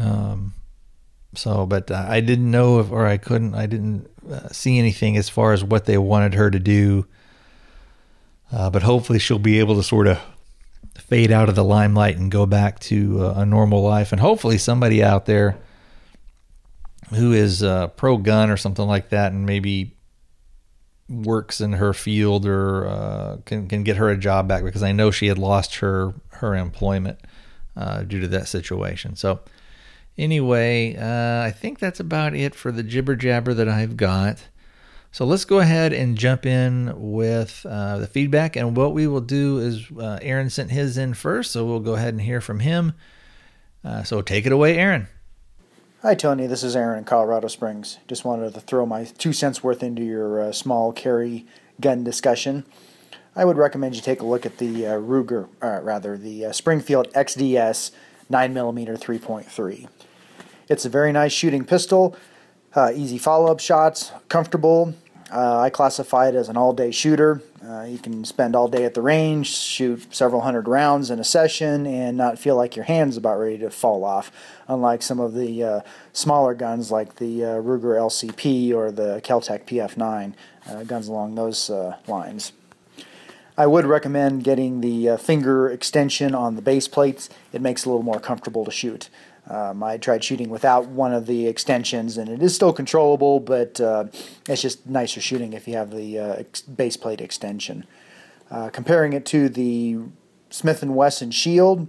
Um, 0.00 0.54
so, 1.34 1.66
but 1.66 1.90
uh, 1.90 2.06
I 2.08 2.20
didn't 2.20 2.50
know 2.50 2.80
if, 2.80 2.90
or 2.90 3.06
I 3.06 3.16
couldn't, 3.16 3.54
I 3.54 3.66
didn't 3.66 4.10
uh, 4.30 4.48
see 4.48 4.78
anything 4.78 5.16
as 5.16 5.28
far 5.28 5.52
as 5.52 5.62
what 5.62 5.84
they 5.84 5.98
wanted 5.98 6.34
her 6.34 6.50
to 6.50 6.58
do. 6.58 7.06
Uh, 8.50 8.70
but 8.70 8.82
hopefully, 8.82 9.18
she'll 9.18 9.38
be 9.38 9.60
able 9.60 9.76
to 9.76 9.82
sort 9.82 10.06
of 10.06 10.18
fade 10.98 11.30
out 11.30 11.48
of 11.48 11.54
the 11.54 11.64
limelight 11.64 12.16
and 12.16 12.30
go 12.30 12.44
back 12.44 12.78
to 12.80 13.24
uh, 13.24 13.34
a 13.38 13.46
normal 13.46 13.82
life. 13.82 14.12
And 14.12 14.20
hopefully, 14.20 14.58
somebody 14.58 15.02
out 15.02 15.26
there 15.26 15.58
who 17.10 17.32
is 17.32 17.62
uh, 17.62 17.88
pro 17.88 18.18
gun 18.18 18.50
or 18.50 18.56
something 18.56 18.86
like 18.86 19.10
that, 19.10 19.32
and 19.32 19.46
maybe 19.46 19.96
works 21.08 21.60
in 21.62 21.72
her 21.72 21.94
field 21.94 22.44
or 22.44 22.86
uh, 22.86 23.36
can 23.46 23.68
can 23.68 23.82
get 23.82 23.96
her 23.96 24.10
a 24.10 24.16
job 24.18 24.46
back 24.46 24.62
because 24.62 24.82
I 24.82 24.92
know 24.92 25.10
she 25.10 25.28
had 25.28 25.38
lost 25.38 25.76
her 25.76 26.14
her 26.30 26.54
employment 26.54 27.18
uh, 27.76 28.02
due 28.02 28.20
to 28.20 28.28
that 28.28 28.48
situation. 28.48 29.16
So. 29.16 29.40
Anyway, 30.20 30.96
uh, 30.96 31.46
I 31.46 31.52
think 31.52 31.78
that's 31.78 32.00
about 32.00 32.34
it 32.34 32.52
for 32.52 32.72
the 32.72 32.82
jibber 32.82 33.14
jabber 33.14 33.54
that 33.54 33.68
I've 33.68 33.96
got. 33.96 34.48
So 35.10 35.24
let's 35.24 35.44
go 35.44 35.58
ahead 35.58 35.92
and 35.92 36.18
jump 36.18 36.44
in 36.44 36.92
with 36.96 37.64
uh, 37.68 37.98
the 37.98 38.06
feedback. 38.06 38.56
And 38.56 38.76
what 38.76 38.92
we 38.92 39.06
will 39.06 39.22
do 39.22 39.58
is 39.58 39.90
uh, 39.98 40.18
Aaron 40.20 40.50
sent 40.50 40.70
his 40.70 40.98
in 40.98 41.14
first, 41.14 41.50
so 41.52 41.64
we'll 41.64 41.80
go 41.80 41.94
ahead 41.94 42.14
and 42.14 42.20
hear 42.20 42.40
from 42.40 42.60
him. 42.60 42.92
Uh, 43.84 44.02
so 44.02 44.20
take 44.20 44.44
it 44.44 44.52
away, 44.52 44.76
Aaron. 44.76 45.08
Hi, 46.02 46.14
Tony. 46.14 46.46
This 46.46 46.62
is 46.62 46.76
Aaron 46.76 46.98
in 46.98 47.04
Colorado 47.04 47.48
Springs. 47.48 47.98
Just 48.06 48.24
wanted 48.24 48.54
to 48.54 48.60
throw 48.60 48.86
my 48.86 49.04
two 49.04 49.32
cents 49.32 49.64
worth 49.64 49.82
into 49.82 50.02
your 50.02 50.40
uh, 50.40 50.52
small 50.52 50.92
carry 50.92 51.46
gun 51.80 52.04
discussion. 52.04 52.64
I 53.34 53.44
would 53.44 53.56
recommend 53.56 53.96
you 53.96 54.02
take 54.02 54.20
a 54.20 54.26
look 54.26 54.44
at 54.44 54.58
the 54.58 54.86
uh, 54.86 54.92
Ruger, 54.98 55.48
uh, 55.62 55.80
rather, 55.82 56.16
the 56.16 56.52
Springfield 56.52 57.12
XDS 57.14 57.92
9mm 58.30 58.98
3.3. 58.98 59.88
It's 60.68 60.84
a 60.84 60.88
very 60.88 61.12
nice 61.12 61.32
shooting 61.32 61.64
pistol. 61.64 62.14
Uh, 62.78 62.92
easy 62.94 63.18
follow 63.18 63.50
up 63.50 63.58
shots, 63.58 64.12
comfortable. 64.28 64.94
Uh, 65.32 65.58
I 65.58 65.68
classify 65.68 66.28
it 66.28 66.36
as 66.36 66.48
an 66.48 66.56
all 66.56 66.72
day 66.72 66.92
shooter. 66.92 67.42
Uh, 67.60 67.82
you 67.82 67.98
can 67.98 68.24
spend 68.24 68.54
all 68.54 68.68
day 68.68 68.84
at 68.84 68.94
the 68.94 69.02
range, 69.02 69.48
shoot 69.48 70.14
several 70.14 70.42
hundred 70.42 70.68
rounds 70.68 71.10
in 71.10 71.18
a 71.18 71.24
session, 71.24 71.88
and 71.88 72.16
not 72.16 72.38
feel 72.38 72.54
like 72.54 72.76
your 72.76 72.84
hand's 72.84 73.16
about 73.16 73.40
ready 73.40 73.58
to 73.58 73.70
fall 73.70 74.04
off, 74.04 74.30
unlike 74.68 75.02
some 75.02 75.18
of 75.18 75.34
the 75.34 75.64
uh, 75.64 75.80
smaller 76.12 76.54
guns 76.54 76.92
like 76.92 77.16
the 77.16 77.44
uh, 77.44 77.48
Ruger 77.56 77.98
LCP 77.98 78.72
or 78.72 78.92
the 78.92 79.20
Keltec 79.24 79.64
PF9, 79.64 80.34
uh, 80.70 80.84
guns 80.84 81.08
along 81.08 81.34
those 81.34 81.68
lines. 82.06 82.52
I 83.56 83.66
would 83.66 83.86
recommend 83.86 84.44
getting 84.44 84.82
the 84.82 85.18
finger 85.18 85.68
extension 85.68 86.32
on 86.32 86.54
the 86.54 86.62
base 86.62 86.86
plates. 86.86 87.28
It 87.52 87.60
makes 87.60 87.82
it 87.82 87.86
a 87.86 87.90
little 87.90 88.04
more 88.04 88.20
comfortable 88.20 88.64
to 88.64 88.70
shoot. 88.70 89.10
Um, 89.48 89.82
I 89.82 89.96
tried 89.96 90.22
shooting 90.22 90.50
without 90.50 90.86
one 90.88 91.14
of 91.14 91.26
the 91.26 91.46
extensions, 91.46 92.18
and 92.18 92.28
it 92.28 92.42
is 92.42 92.54
still 92.54 92.72
controllable, 92.72 93.40
but 93.40 93.80
uh, 93.80 94.04
it's 94.46 94.60
just 94.60 94.86
nicer 94.86 95.20
shooting 95.20 95.54
if 95.54 95.66
you 95.66 95.74
have 95.74 95.90
the 95.90 96.18
uh, 96.18 96.32
ex- 96.34 96.60
base 96.60 96.96
plate 96.96 97.20
extension. 97.20 97.86
Uh, 98.50 98.68
comparing 98.68 99.14
it 99.14 99.24
to 99.26 99.48
the 99.48 99.98
Smith 100.50 100.82
& 100.82 100.84
Wesson 100.84 101.30
Shield, 101.30 101.88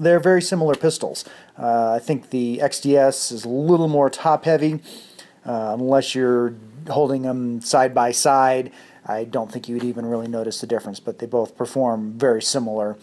they're 0.00 0.20
very 0.20 0.42
similar 0.42 0.74
pistols. 0.74 1.24
Uh, 1.56 1.92
I 1.92 2.00
think 2.00 2.30
the 2.30 2.58
XDS 2.58 3.30
is 3.30 3.44
a 3.44 3.48
little 3.48 3.88
more 3.88 4.10
top-heavy, 4.10 4.80
uh, 5.46 5.76
unless 5.78 6.14
you're 6.14 6.54
holding 6.88 7.22
them 7.22 7.60
side 7.60 7.94
by 7.94 8.10
side. 8.10 8.72
I 9.06 9.24
don't 9.24 9.52
think 9.52 9.68
you 9.68 9.76
would 9.76 9.84
even 9.84 10.06
really 10.06 10.28
notice 10.28 10.60
the 10.60 10.66
difference, 10.66 10.98
but 10.98 11.20
they 11.20 11.26
both 11.26 11.56
perform 11.56 12.14
very 12.18 12.42
similar. 12.42 12.96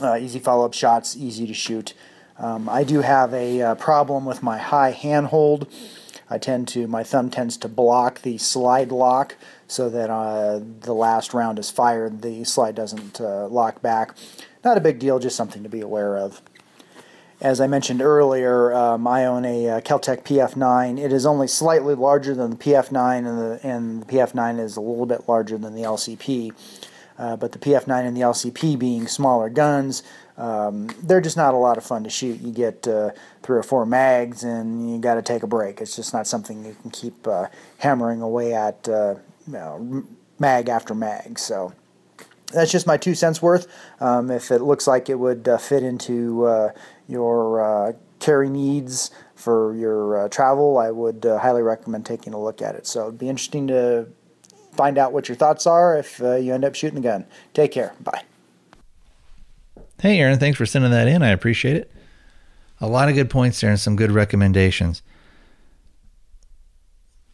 Uh, 0.00 0.16
easy 0.16 0.38
follow-up 0.38 0.72
shots, 0.72 1.16
easy 1.16 1.46
to 1.46 1.54
shoot. 1.54 1.92
Um, 2.38 2.68
I 2.68 2.84
do 2.84 3.00
have 3.00 3.34
a 3.34 3.62
uh, 3.62 3.74
problem 3.74 4.24
with 4.24 4.42
my 4.42 4.58
high 4.58 4.92
handhold. 4.92 5.66
I 6.30 6.38
tend 6.38 6.68
to, 6.68 6.86
my 6.86 7.02
thumb 7.02 7.30
tends 7.30 7.56
to 7.58 7.68
block 7.68 8.22
the 8.22 8.38
slide 8.38 8.92
lock 8.92 9.34
so 9.66 9.88
that 9.88 10.10
uh, 10.10 10.60
the 10.80 10.92
last 10.92 11.34
round 11.34 11.58
is 11.58 11.70
fired, 11.70 12.22
the 12.22 12.44
slide 12.44 12.74
doesn't 12.74 13.20
uh, 13.20 13.48
lock 13.48 13.82
back. 13.82 14.14
Not 14.64 14.76
a 14.76 14.80
big 14.80 14.98
deal, 14.98 15.18
just 15.18 15.36
something 15.36 15.62
to 15.62 15.68
be 15.68 15.80
aware 15.80 16.16
of. 16.16 16.42
As 17.40 17.60
I 17.60 17.66
mentioned 17.68 18.02
earlier, 18.02 18.72
um, 18.74 19.06
I 19.06 19.24
own 19.24 19.44
a 19.44 19.68
uh, 19.68 19.80
Keltec 19.80 20.24
PF9. 20.24 20.98
It 20.98 21.12
is 21.12 21.24
only 21.24 21.46
slightly 21.46 21.94
larger 21.94 22.34
than 22.34 22.50
the 22.50 22.56
PF9, 22.56 23.18
and 23.18 23.26
the, 23.38 23.60
and 23.62 24.02
the 24.02 24.06
PF9 24.06 24.58
is 24.58 24.76
a 24.76 24.80
little 24.80 25.06
bit 25.06 25.28
larger 25.28 25.56
than 25.56 25.74
the 25.74 25.82
LCP. 25.82 26.52
Uh, 27.16 27.36
but 27.36 27.52
the 27.52 27.58
PF9 27.58 28.06
and 28.06 28.16
the 28.16 28.20
LCP 28.20 28.78
being 28.78 29.06
smaller 29.06 29.48
guns, 29.48 30.02
um, 30.38 30.88
they're 31.02 31.20
just 31.20 31.36
not 31.36 31.52
a 31.52 31.56
lot 31.56 31.76
of 31.76 31.84
fun 31.84 32.04
to 32.04 32.10
shoot. 32.10 32.40
You 32.40 32.52
get 32.52 32.86
uh, 32.86 33.10
three 33.42 33.58
or 33.58 33.62
four 33.62 33.84
mags, 33.84 34.44
and 34.44 34.90
you 34.90 34.98
got 34.98 35.14
to 35.14 35.22
take 35.22 35.42
a 35.42 35.46
break. 35.46 35.80
It's 35.80 35.96
just 35.96 36.14
not 36.14 36.26
something 36.26 36.64
you 36.64 36.76
can 36.80 36.90
keep 36.90 37.26
uh, 37.26 37.48
hammering 37.78 38.22
away 38.22 38.54
at 38.54 38.88
uh, 38.88 39.16
you 39.46 39.52
know, 39.52 40.04
mag 40.38 40.68
after 40.68 40.94
mag. 40.94 41.38
So 41.38 41.72
that's 42.52 42.70
just 42.70 42.86
my 42.86 42.96
two 42.96 43.14
cents 43.14 43.42
worth. 43.42 43.66
Um, 44.00 44.30
if 44.30 44.50
it 44.52 44.62
looks 44.62 44.86
like 44.86 45.10
it 45.10 45.18
would 45.18 45.48
uh, 45.48 45.58
fit 45.58 45.82
into 45.82 46.44
uh, 46.46 46.72
your 47.08 47.88
uh, 47.88 47.92
carry 48.20 48.48
needs 48.48 49.10
for 49.34 49.74
your 49.74 50.24
uh, 50.24 50.28
travel, 50.28 50.78
I 50.78 50.92
would 50.92 51.24
highly 51.24 51.62
recommend 51.62 52.06
taking 52.06 52.32
a 52.32 52.40
look 52.40 52.62
at 52.62 52.76
it. 52.76 52.86
So 52.86 53.08
it'd 53.08 53.18
be 53.18 53.28
interesting 53.28 53.66
to 53.68 54.06
find 54.78 54.98
out 54.98 55.12
what 55.12 55.28
your 55.28 55.36
thoughts 55.36 55.66
are 55.66 55.96
if 55.96 56.22
uh, 56.22 56.36
you 56.36 56.54
end 56.54 56.64
up 56.64 56.76
shooting 56.76 57.02
the 57.02 57.08
gun. 57.08 57.26
Take 57.52 57.72
care. 57.72 57.94
Bye. 58.00 58.22
Hey, 60.00 60.20
Aaron, 60.20 60.38
thanks 60.38 60.56
for 60.56 60.66
sending 60.66 60.92
that 60.92 61.08
in. 61.08 61.22
I 61.22 61.30
appreciate 61.30 61.76
it. 61.76 61.90
A 62.80 62.86
lot 62.86 63.08
of 63.08 63.16
good 63.16 63.30
points 63.30 63.60
there 63.60 63.70
and 63.70 63.80
some 63.80 63.96
good 63.96 64.12
recommendations. 64.12 65.02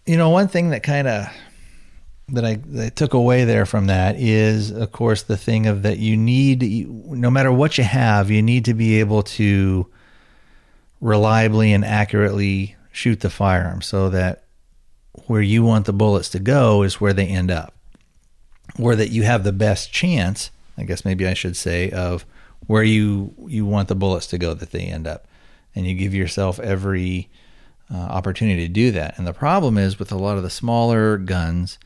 You 0.06 0.16
know, 0.16 0.30
one 0.30 0.49
thing 0.49 0.71
that 0.71 0.83
kind 0.83 1.06
of 1.06 1.26
that 2.28 2.44
I, 2.44 2.54
that 2.54 2.87
I 2.87 2.88
took 2.88 3.12
away 3.12 3.44
there 3.44 3.66
from 3.66 3.88
that 3.88 4.16
is, 4.18 4.71
of 4.71 4.92
course, 4.92 5.23
the 5.23 5.37
thing 5.37 5.66
of 5.66 5.83
that 5.83 5.99
you 5.99 6.16
need, 6.16 6.88
no 7.06 7.30
matter 7.30 7.52
what 7.52 7.76
you 7.76 7.85
have, 7.85 8.30
you 8.30 8.40
need 8.40 8.64
to 8.64 8.75
be 8.75 9.00
able 9.00 9.23
to 9.23 9.87
reliably 11.02 11.73
and 11.73 11.85
accurately 11.85 12.76
shoot 12.92 13.21
the 13.21 13.28
firearm 13.28 13.83
so 13.83 14.09
that 14.09 14.44
where 15.26 15.42
you 15.42 15.62
want 15.62 15.85
the 15.85 15.92
bullets 15.92 16.30
to 16.30 16.38
go 16.38 16.83
is 16.83 16.99
where 16.99 17.12
they 17.12 17.26
end 17.26 17.50
up. 17.50 17.75
Where 18.76 18.97
that 18.97 19.11
you 19.11 19.25
have 19.25 19.44
the 19.44 19.52
best 19.52 19.92
chance, 19.92 20.50
I 20.78 20.85
guess 20.85 21.04
maybe 21.04 21.26
I 21.26 21.35
should 21.35 21.59
say, 21.59 21.90
of 21.90 22.25
where 22.66 22.83
you 22.83 23.35
you 23.47 23.66
want 23.66 23.88
the 23.88 23.94
bullets 23.94 24.26
to 24.28 24.38
go 24.38 24.54
that 24.54 24.71
they 24.71 24.83
end 24.83 25.06
up, 25.06 25.26
and 25.75 25.87
you 25.87 25.94
give 25.94 26.14
yourself 26.14 26.59
every 26.61 27.28
uh, 27.92 27.97
opportunity 27.97 28.66
to 28.66 28.73
do 28.73 28.90
that. 28.92 29.18
And 29.18 29.26
the 29.26 29.33
problem 29.33 29.78
is 29.78 29.99
with 29.99 30.12
a 30.12 30.16
lot 30.16 30.37
of 30.37 30.42
the 30.42 30.50
smaller 30.50 31.18
guns 31.18 31.78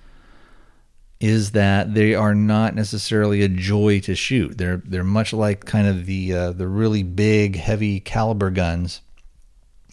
is 1.20 1.50
that 1.50 1.94
they 1.94 2.14
are 2.14 2.34
not 2.34 2.76
necessarily 2.76 3.42
a 3.42 3.48
joy 3.48 3.98
to 4.00 4.14
shoot. 4.14 4.56
They're 4.56 4.82
they're 4.84 5.04
much 5.04 5.32
like 5.32 5.64
kind 5.64 5.88
of 5.88 6.06
the 6.06 6.32
uh, 6.32 6.52
the 6.52 6.68
really 6.68 7.02
big 7.02 7.56
heavy 7.56 8.00
caliber 8.00 8.50
guns 8.50 9.00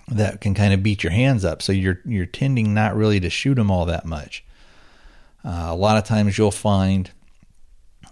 that 0.08 0.40
can 0.40 0.54
kind 0.54 0.72
of 0.72 0.84
beat 0.84 1.04
your 1.04 1.12
hands 1.12 1.44
up. 1.44 1.62
So 1.62 1.72
you're 1.72 2.00
you're 2.06 2.28
tending 2.28 2.74
not 2.74 2.96
really 2.96 3.20
to 3.20 3.30
shoot 3.30 3.56
them 3.56 3.72
all 3.72 3.86
that 3.86 4.06
much. 4.06 4.44
Uh, 5.44 5.68
a 5.70 5.76
lot 5.76 5.98
of 5.98 6.04
times 6.04 6.38
you'll 6.38 6.52
find, 6.52 7.10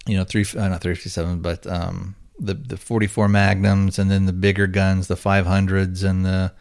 you 0.08 0.18
know, 0.18 0.24
three 0.24 0.46
uh, 0.58 0.68
not 0.68 0.82
three 0.82 0.96
fifty 0.96 1.10
seven, 1.10 1.39
but 1.42 1.68
um, 1.68 2.15
the 2.44 2.54
the 2.54 2.78
forty 2.78 3.08
four 3.08 3.28
magnums, 3.28 3.98
and 3.98 4.12
then 4.12 4.26
the 4.26 4.34
bigger 4.34 4.68
guns, 4.68 5.08
the 5.08 5.16
five 5.16 5.46
hundreds, 5.46 6.04
and 6.04 6.26
the 6.26 6.52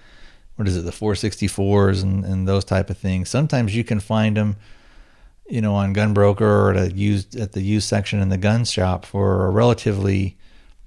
what 0.57 0.69
is 0.69 0.77
it, 0.77 0.85
the 0.85 0.93
four 0.93 1.15
sixty 1.15 1.47
fours, 1.47 2.03
and 2.03 2.25
and 2.25 2.47
those 2.49 2.65
type 2.65 2.91
of 2.91 2.99
things. 2.99 3.29
Sometimes 3.29 3.75
you 3.75 3.85
can 3.85 4.01
find 4.01 4.37
them 4.37 4.57
you 5.53 5.61
know, 5.61 5.75
on 5.75 5.95
Gunbroker 5.95 6.41
or 6.41 6.71
at 6.73 6.93
a 6.93 6.95
used 6.95 7.37
at 7.37 7.53
the 7.53 7.61
used 7.61 7.87
section 7.87 8.21
in 8.21 8.31
the 8.31 8.39
gun 8.39 8.65
shop 8.65 9.05
for 9.05 9.45
a 9.45 9.51
relatively 9.51 10.39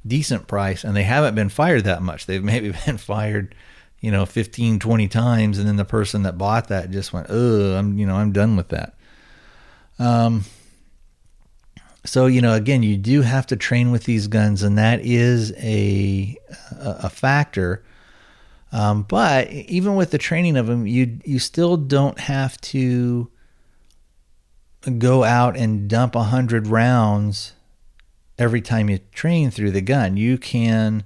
decent 0.08 0.48
price, 0.48 0.84
and 0.84 0.96
they 0.96 1.04
haven't 1.04 1.36
been 1.36 1.50
fired 1.50 1.84
that 1.84 2.02
much. 2.02 2.26
They've 2.26 2.44
maybe 2.54 2.74
been 2.86 2.98
fired, 2.98 3.54
you 4.00 4.10
know, 4.10 4.26
15, 4.26 4.80
20 4.80 5.08
times, 5.08 5.60
and 5.60 5.68
then 5.68 5.76
the 5.76 5.86
person 5.86 6.24
that 6.24 6.40
bought 6.40 6.70
that 6.70 6.90
just 6.90 7.14
went, 7.14 7.28
oh 7.30 7.76
I'm, 7.76 8.00
you 8.00 8.08
know, 8.08 8.16
I'm 8.16 8.32
done 8.32 8.56
with 8.56 8.70
that." 8.70 8.96
Um. 10.00 10.46
So 12.16 12.28
you 12.28 12.40
know, 12.40 12.54
again, 12.54 12.82
you 12.82 12.96
do 12.96 13.24
have 13.24 13.46
to 13.48 13.58
train 13.58 13.92
with 13.92 14.06
these 14.06 14.28
guns, 14.28 14.64
and 14.64 14.78
that 14.78 15.02
is 15.02 15.52
a 15.58 16.38
a, 16.80 17.10
factor. 17.10 17.84
Um, 18.72 19.04
but 19.04 19.52
even 19.52 19.96
with 19.96 20.12
the 20.12 20.18
training 20.18 20.56
of 20.56 20.68
them, 20.68 20.88
you 20.88 21.20
you 21.26 21.40
still 21.40 21.76
don't 21.76 22.18
have 22.18 22.56
to 22.72 23.30
go 24.98 25.26
out 25.26 25.58
and 25.58 25.90
dump 25.90 26.16
a 26.16 26.24
hundred 26.24 26.68
rounds 26.68 27.52
every 28.40 28.62
time 28.62 28.90
you 28.90 29.00
train 29.12 29.52
through 29.52 29.72
the 29.72 29.82
gun. 29.82 30.16
You 30.16 30.38
can, 30.38 31.04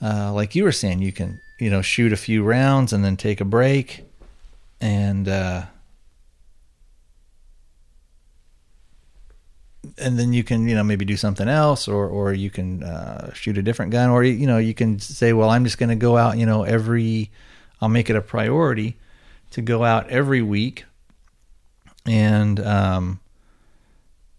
uh, 0.00 0.32
like 0.32 0.54
you 0.54 0.64
were 0.64 0.72
saying, 0.72 1.02
you 1.02 1.12
can 1.12 1.38
you 1.60 1.68
know 1.68 1.82
shoot 1.82 2.14
a 2.14 2.16
few 2.16 2.42
rounds 2.42 2.94
and 2.94 3.04
then 3.04 3.18
take 3.18 3.42
a 3.42 3.44
break, 3.44 4.06
and 4.80 5.28
uh, 5.28 5.66
and 9.98 10.18
then 10.18 10.32
you 10.32 10.44
can 10.44 10.68
you 10.68 10.74
know 10.74 10.84
maybe 10.84 11.04
do 11.04 11.16
something 11.16 11.48
else, 11.48 11.88
or 11.88 12.06
or 12.08 12.32
you 12.32 12.50
can 12.50 12.82
uh, 12.82 13.32
shoot 13.32 13.58
a 13.58 13.62
different 13.62 13.92
gun, 13.92 14.10
or 14.10 14.24
you 14.24 14.46
know 14.46 14.58
you 14.58 14.74
can 14.74 14.98
say, 14.98 15.32
well, 15.32 15.50
I'm 15.50 15.64
just 15.64 15.78
going 15.78 15.90
to 15.90 15.96
go 15.96 16.16
out. 16.16 16.38
You 16.38 16.46
know, 16.46 16.64
every 16.64 17.30
I'll 17.80 17.88
make 17.88 18.10
it 18.10 18.16
a 18.16 18.20
priority 18.20 18.96
to 19.52 19.62
go 19.62 19.84
out 19.84 20.08
every 20.10 20.42
week 20.42 20.84
and 22.06 22.58
um, 22.60 23.20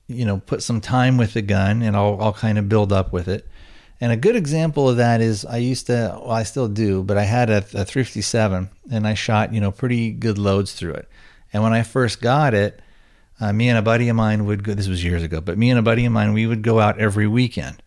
you 0.08 0.26
know 0.26 0.40
put 0.40 0.62
some 0.64 0.82
time 0.82 1.18
with 1.18 1.34
the 1.34 1.42
gun, 1.42 1.82
and 1.82 1.96
I'll 1.96 2.18
I'll 2.22 2.34
kind 2.34 2.58
of 2.58 2.70
build 2.70 2.92
up 2.92 3.14
with 3.14 3.28
it. 3.28 3.48
And 4.02 4.12
a 4.12 4.18
good 4.18 4.36
example 4.36 4.90
of 4.90 4.98
that 4.98 5.22
is 5.22 5.46
I 5.46 5.58
used 5.58 5.88
to, 5.88 6.20
well, 6.22 6.32
I 6.32 6.44
still 6.44 6.68
do, 6.68 7.02
but 7.02 7.18
I 7.18 7.24
had 7.24 7.50
a, 7.50 7.58
a 7.58 7.86
357 7.86 8.70
and 8.92 9.08
I 9.08 9.14
shot, 9.14 9.54
you 9.54 9.62
know, 9.62 9.72
pretty 9.72 10.12
good 10.12 10.38
loads 10.38 10.74
through 10.74 10.96
it. 10.96 11.10
And 11.54 11.64
when 11.64 11.72
I 11.72 11.84
first 11.84 12.22
got 12.22 12.54
it, 12.54 12.82
uh, 13.40 13.54
me 13.54 13.70
and 13.70 13.78
a 13.78 13.82
buddy 13.82 14.10
of 14.10 14.16
mine 14.16 14.46
would 14.46 14.64
go, 14.64 14.74
this 14.74 14.88
was 14.88 15.04
years 15.04 15.24
ago, 15.24 15.42
but 15.42 15.58
me 15.58 15.70
and 15.70 15.80
a 15.80 15.84
buddy 15.84 16.06
of 16.06 16.12
mine, 16.12 16.34
we 16.34 16.48
would 16.48 16.62
go 16.62 16.80
out 16.80 17.00
every 17.00 17.28
weekend. 17.28 17.82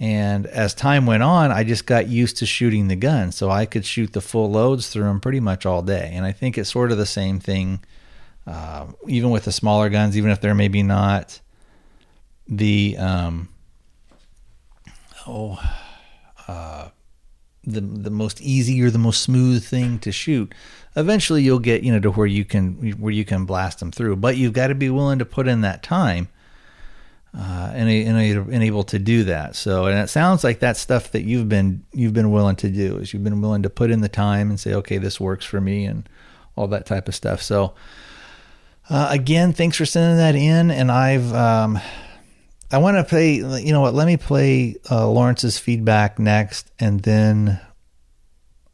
And 0.00 0.46
as 0.46 0.74
time 0.74 1.06
went 1.06 1.22
on, 1.22 1.52
I 1.52 1.62
just 1.62 1.86
got 1.86 2.08
used 2.08 2.38
to 2.38 2.46
shooting 2.46 2.88
the 2.88 2.96
gun. 2.96 3.30
So 3.30 3.50
I 3.50 3.66
could 3.66 3.84
shoot 3.84 4.12
the 4.12 4.20
full 4.20 4.50
loads 4.50 4.88
through 4.88 5.04
them 5.04 5.20
pretty 5.20 5.38
much 5.38 5.64
all 5.64 5.82
day. 5.82 6.10
And 6.12 6.24
I 6.24 6.32
think 6.32 6.58
it's 6.58 6.70
sort 6.70 6.90
of 6.90 6.98
the 6.98 7.06
same 7.06 7.38
thing 7.38 7.80
uh, 8.46 8.86
even 9.06 9.30
with 9.30 9.44
the 9.44 9.52
smaller 9.52 9.88
guns, 9.88 10.16
even 10.16 10.30
if 10.30 10.40
they're 10.40 10.54
maybe 10.54 10.82
not 10.82 11.40
the 12.48 12.96
um, 12.98 13.48
oh 15.26 15.58
uh, 16.48 16.88
the 17.64 17.80
the 17.80 18.10
most 18.10 18.40
easy 18.40 18.82
or 18.82 18.90
the 18.90 18.98
most 18.98 19.22
smooth 19.22 19.64
thing 19.64 19.98
to 20.00 20.12
shoot. 20.12 20.52
Eventually, 20.96 21.42
you'll 21.42 21.58
get 21.58 21.82
you 21.82 21.92
know 21.92 22.00
to 22.00 22.10
where 22.10 22.26
you 22.26 22.44
can 22.44 22.92
where 22.98 23.12
you 23.12 23.24
can 23.24 23.44
blast 23.44 23.78
them 23.80 23.90
through, 23.90 24.16
but 24.16 24.36
you've 24.36 24.52
got 24.52 24.68
to 24.68 24.74
be 24.74 24.90
willing 24.90 25.18
to 25.18 25.24
put 25.24 25.48
in 25.48 25.60
that 25.62 25.82
time. 25.82 26.28
Uh, 27.34 27.72
and, 27.72 27.88
and, 27.88 28.18
and 28.52 28.62
able 28.62 28.82
to 28.82 28.98
do 28.98 29.24
that. 29.24 29.56
So, 29.56 29.86
and 29.86 29.98
it 29.98 30.10
sounds 30.10 30.44
like 30.44 30.58
that 30.58 30.76
stuff 30.76 31.12
that 31.12 31.22
you've 31.22 31.48
been 31.48 31.82
you've 31.90 32.12
been 32.12 32.30
willing 32.30 32.56
to 32.56 32.68
do. 32.68 32.98
Is 32.98 33.14
you've 33.14 33.24
been 33.24 33.40
willing 33.40 33.62
to 33.62 33.70
put 33.70 33.90
in 33.90 34.02
the 34.02 34.08
time 34.10 34.50
and 34.50 34.60
say, 34.60 34.74
okay, 34.74 34.98
this 34.98 35.18
works 35.18 35.46
for 35.46 35.58
me, 35.58 35.86
and 35.86 36.06
all 36.56 36.68
that 36.68 36.86
type 36.86 37.08
of 37.08 37.14
stuff. 37.14 37.42
So, 37.42 37.74
uh, 38.90 39.08
again, 39.10 39.52
thanks 39.52 39.76
for 39.76 39.86
sending 39.86 40.18
that 40.18 40.34
in. 40.34 40.70
And 40.70 40.90
I've, 40.90 41.32
um, 41.32 41.80
I 42.72 42.78
want 42.78 42.96
to 42.96 43.04
play, 43.04 43.34
you 43.34 43.70
know 43.72 43.82
what, 43.82 43.92
let 43.92 44.06
me 44.06 44.16
play 44.16 44.76
uh, 44.90 45.06
Lawrence's 45.06 45.58
feedback 45.58 46.18
next. 46.18 46.70
And 46.80 47.00
then 47.00 47.60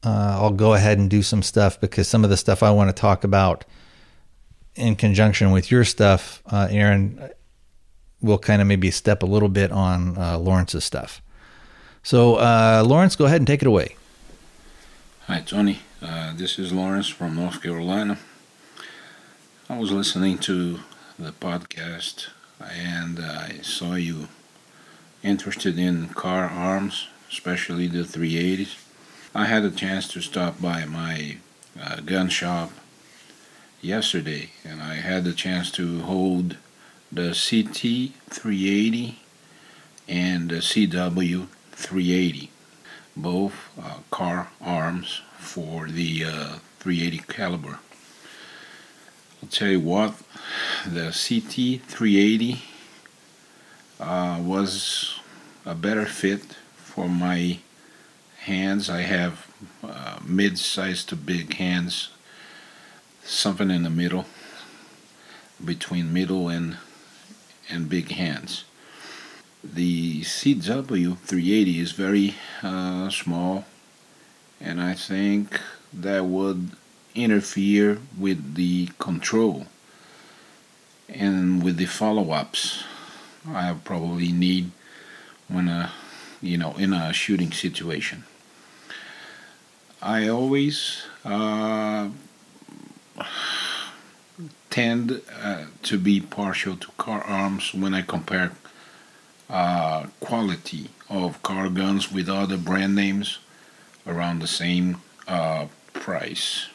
uh, 0.04 0.38
I'll 0.40 0.52
go 0.52 0.74
ahead 0.74 0.98
and 0.98 1.10
do 1.10 1.20
some 1.20 1.42
stuff 1.42 1.80
because 1.80 2.06
some 2.06 2.22
of 2.22 2.30
the 2.30 2.36
stuff 2.36 2.62
I 2.62 2.70
want 2.70 2.94
to 2.94 2.98
talk 2.98 3.24
about 3.24 3.64
in 4.76 4.94
conjunction 4.94 5.50
with 5.50 5.72
your 5.72 5.84
stuff, 5.84 6.40
uh, 6.46 6.68
Aaron, 6.70 7.28
will 8.20 8.38
kind 8.38 8.62
of 8.62 8.68
maybe 8.68 8.92
step 8.92 9.24
a 9.24 9.26
little 9.26 9.48
bit 9.48 9.72
on 9.72 10.16
uh, 10.16 10.38
Lawrence's 10.38 10.84
stuff. 10.84 11.20
So, 12.04 12.36
uh, 12.36 12.84
Lawrence, 12.86 13.16
go 13.16 13.24
ahead 13.24 13.40
and 13.40 13.46
take 13.48 13.62
it 13.62 13.66
away. 13.66 13.96
Hi, 15.26 15.40
Tony. 15.40 15.80
this 16.00 16.56
is 16.60 16.72
Lawrence 16.72 17.08
from 17.08 17.34
North 17.34 17.60
Carolina. 17.60 18.18
I 19.68 19.76
was 19.76 19.90
listening 19.90 20.38
to 20.38 20.80
the 21.18 21.32
podcast 21.32 22.28
and 22.60 23.18
I 23.20 23.60
saw 23.62 23.94
you 23.94 24.28
interested 25.22 25.78
in 25.78 26.08
Kahr 26.08 26.44
Arms, 26.44 27.08
especially 27.30 27.86
the 27.86 28.02
380s. 28.04 28.76
I 29.34 29.46
had 29.46 29.64
a 29.64 29.70
chance 29.70 30.08
to 30.08 30.20
stop 30.20 30.60
by 30.60 30.84
my 30.84 31.38
uh, 31.80 32.00
gun 32.00 32.28
shop 32.28 32.70
yesterday 33.80 34.50
and 34.64 34.82
I 34.82 34.94
had 34.96 35.24
the 35.24 35.32
chance 35.32 35.70
to 35.72 36.00
hold 36.00 36.56
the 37.12 37.28
CT 37.28 38.12
380 38.30 39.18
and 40.08 40.50
the 40.50 40.56
CW 40.56 41.46
380. 41.72 42.50
both 43.16 43.54
uh, 43.80 43.98
Kahr 44.10 44.48
Arms 44.60 45.22
for 45.38 45.88
the 45.88 46.24
uh, 46.24 46.58
380 46.78 47.18
caliber. 47.28 47.78
I'll 49.40 49.48
tell 49.48 49.68
you 49.68 49.80
what, 49.80 50.14
the 50.84 51.06
CT 51.06 51.80
380 51.88 52.62
uh, 54.00 54.38
was 54.40 55.20
a 55.64 55.76
better 55.76 56.06
fit 56.06 56.42
for 56.74 57.08
my 57.08 57.58
hands. 58.38 58.90
I 58.90 59.02
have 59.02 59.46
uh, 59.84 60.18
mid-sized 60.24 61.08
to 61.10 61.16
big 61.16 61.54
hands, 61.54 62.08
something 63.22 63.70
in 63.70 63.84
the 63.84 63.90
middle, 63.90 64.26
between 65.64 66.12
middle 66.12 66.48
and 66.48 66.78
and 67.70 67.88
big 67.88 68.10
hands. 68.10 68.64
The 69.62 70.22
CW380 70.22 71.78
is 71.78 71.92
very 71.92 72.34
uh, 72.62 73.08
small, 73.10 73.66
and 74.60 74.80
I 74.80 74.94
think 74.94 75.60
that 75.92 76.24
would 76.24 76.70
interfere 77.22 77.98
with 78.18 78.54
the 78.54 78.88
control 78.98 79.66
and 81.08 81.62
with 81.62 81.76
the 81.76 81.86
follow-ups 81.86 82.84
I 83.46 83.74
probably 83.84 84.32
need 84.32 84.70
when 85.48 85.68
a 85.68 85.92
you 86.40 86.58
know 86.58 86.74
in 86.76 86.92
a 86.92 87.12
shooting 87.12 87.52
situation. 87.52 88.24
I 90.00 90.28
always 90.28 91.02
uh, 91.24 92.10
tend 94.70 95.22
uh, 95.42 95.64
to 95.82 95.98
be 95.98 96.20
partial 96.20 96.76
to 96.76 96.88
Kahr 96.98 97.22
Arms 97.22 97.74
when 97.74 97.94
I 97.94 98.02
compare 98.02 98.52
uh, 99.50 100.06
quality 100.20 100.90
of 101.08 101.42
Kahr 101.42 101.68
guns 101.68 102.12
with 102.12 102.28
other 102.28 102.56
brand 102.56 102.94
names 102.94 103.38
around 104.06 104.40
the 104.40 104.46
same 104.46 105.00
uh, 105.26 105.66
price. 105.94 106.68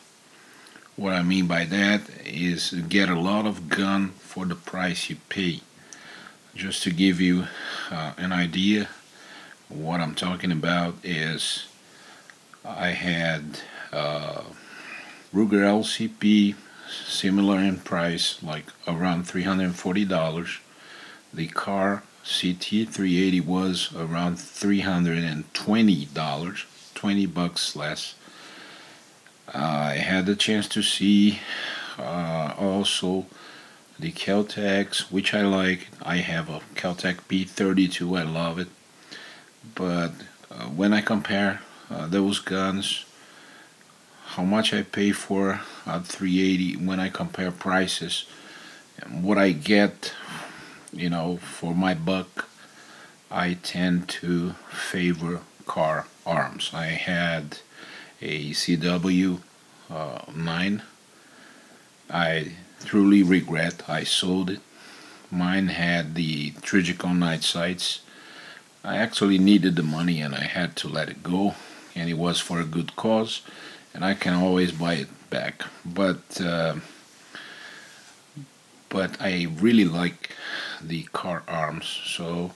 What 0.96 1.14
I 1.14 1.24
mean 1.24 1.48
by 1.48 1.66
that 1.66 2.02
is 2.24 2.70
get 2.88 3.10
a 3.10 3.20
lot 3.20 3.48
of 3.48 3.68
gun 3.68 4.10
for 4.10 4.46
the 4.46 4.54
price 4.54 5.10
you 5.10 5.16
pay. 5.28 5.62
Just 6.54 6.84
to 6.84 6.92
give 6.92 7.20
you 7.20 7.48
uh, 7.90 8.14
an 8.18 8.32
idea, 8.32 8.90
what 9.70 10.00
I'm 10.00 10.14
talking 10.14 10.52
about 10.52 10.94
is 11.04 11.66
I 12.64 12.90
had 12.90 13.62
uh, 13.92 14.44
Ruger 15.34 15.64
LCP, 15.64 16.54
similar 16.88 17.58
in 17.58 17.80
price, 17.80 18.38
like 18.44 18.66
around 18.88 19.26
$340. 19.26 20.60
The 21.34 21.48
Kahr 21.48 22.04
CT380 22.24 23.44
was 23.44 23.92
around 23.96 24.38
$320, 24.38 26.66
20 26.94 27.26
bucks 27.26 27.76
less. 27.76 28.14
I 29.52 29.96
had 29.96 30.26
the 30.26 30.36
chance 30.36 30.68
to 30.70 30.82
see 30.82 31.40
uh, 31.98 32.54
also 32.58 33.26
the 34.00 34.12
Kel-Tecs, 34.12 35.12
which 35.12 35.34
I 35.34 35.42
like. 35.42 35.88
I 36.02 36.18
have 36.18 36.50
a 36.50 36.62
Kel-Tec 36.76 37.28
P32, 37.28 38.20
I 38.20 38.24
love 38.24 38.60
it. 38.60 38.68
But 39.76 40.12
uh, 40.52 40.66
when 40.66 40.94
I 40.94 41.02
compare 41.02 41.62
uh, 41.90 42.08
those 42.08 42.40
guns, 42.40 43.06
how 44.26 44.44
much 44.44 44.74
I 44.74 44.84
pay 44.84 45.12
for 45.12 45.62
a 45.86 46.02
380 46.02 46.78
when 46.86 47.00
I 47.00 47.10
compare 47.10 47.52
prices, 47.52 48.26
and 48.98 49.24
what 49.24 49.38
I 49.38 49.52
get, 49.52 50.14
you 50.92 51.10
know, 51.10 51.38
for 51.38 51.76
my 51.76 51.94
buck, 51.94 52.48
I 53.30 53.56
tend 53.62 54.10
to 54.10 54.52
favor 54.70 55.42
Kahr 55.66 56.08
Arms. 56.26 56.72
I 56.74 56.86
had 56.86 57.60
a 58.24 58.52
CW 58.52 59.42
uh, 59.92 60.20
9. 60.34 60.82
I 62.10 62.52
truly 62.86 63.22
regret 63.22 63.84
I 63.88 64.06
sold 64.06 64.50
it. 64.50 64.62
Mine 65.30 65.68
had 65.68 66.16
the 66.16 66.52
Trijicon 66.52 67.18
night 67.18 67.44
sights. 67.44 68.02
I 68.84 68.98
actually 68.98 69.38
needed 69.38 69.76
the 69.76 69.84
money 69.84 70.22
and 70.22 70.34
I 70.34 70.44
had 70.44 70.76
to 70.78 70.88
let 70.88 71.10
it 71.10 71.22
go, 71.24 71.56
and 71.96 72.10
it 72.10 72.18
was 72.18 72.40
for 72.40 72.60
a 72.60 72.66
good 72.66 72.96
cause, 72.96 73.42
and 73.94 74.06
I 74.06 74.14
can 74.14 74.34
always 74.34 74.72
buy 74.72 74.94
it 74.94 75.30
back. 75.30 75.64
But 75.86 76.40
uh, 76.42 76.76
but 78.90 79.20
I 79.20 79.48
really 79.60 79.86
like 79.86 80.30
the 80.82 81.08
Kahr 81.14 81.44
Arms, 81.48 81.88
so 82.06 82.52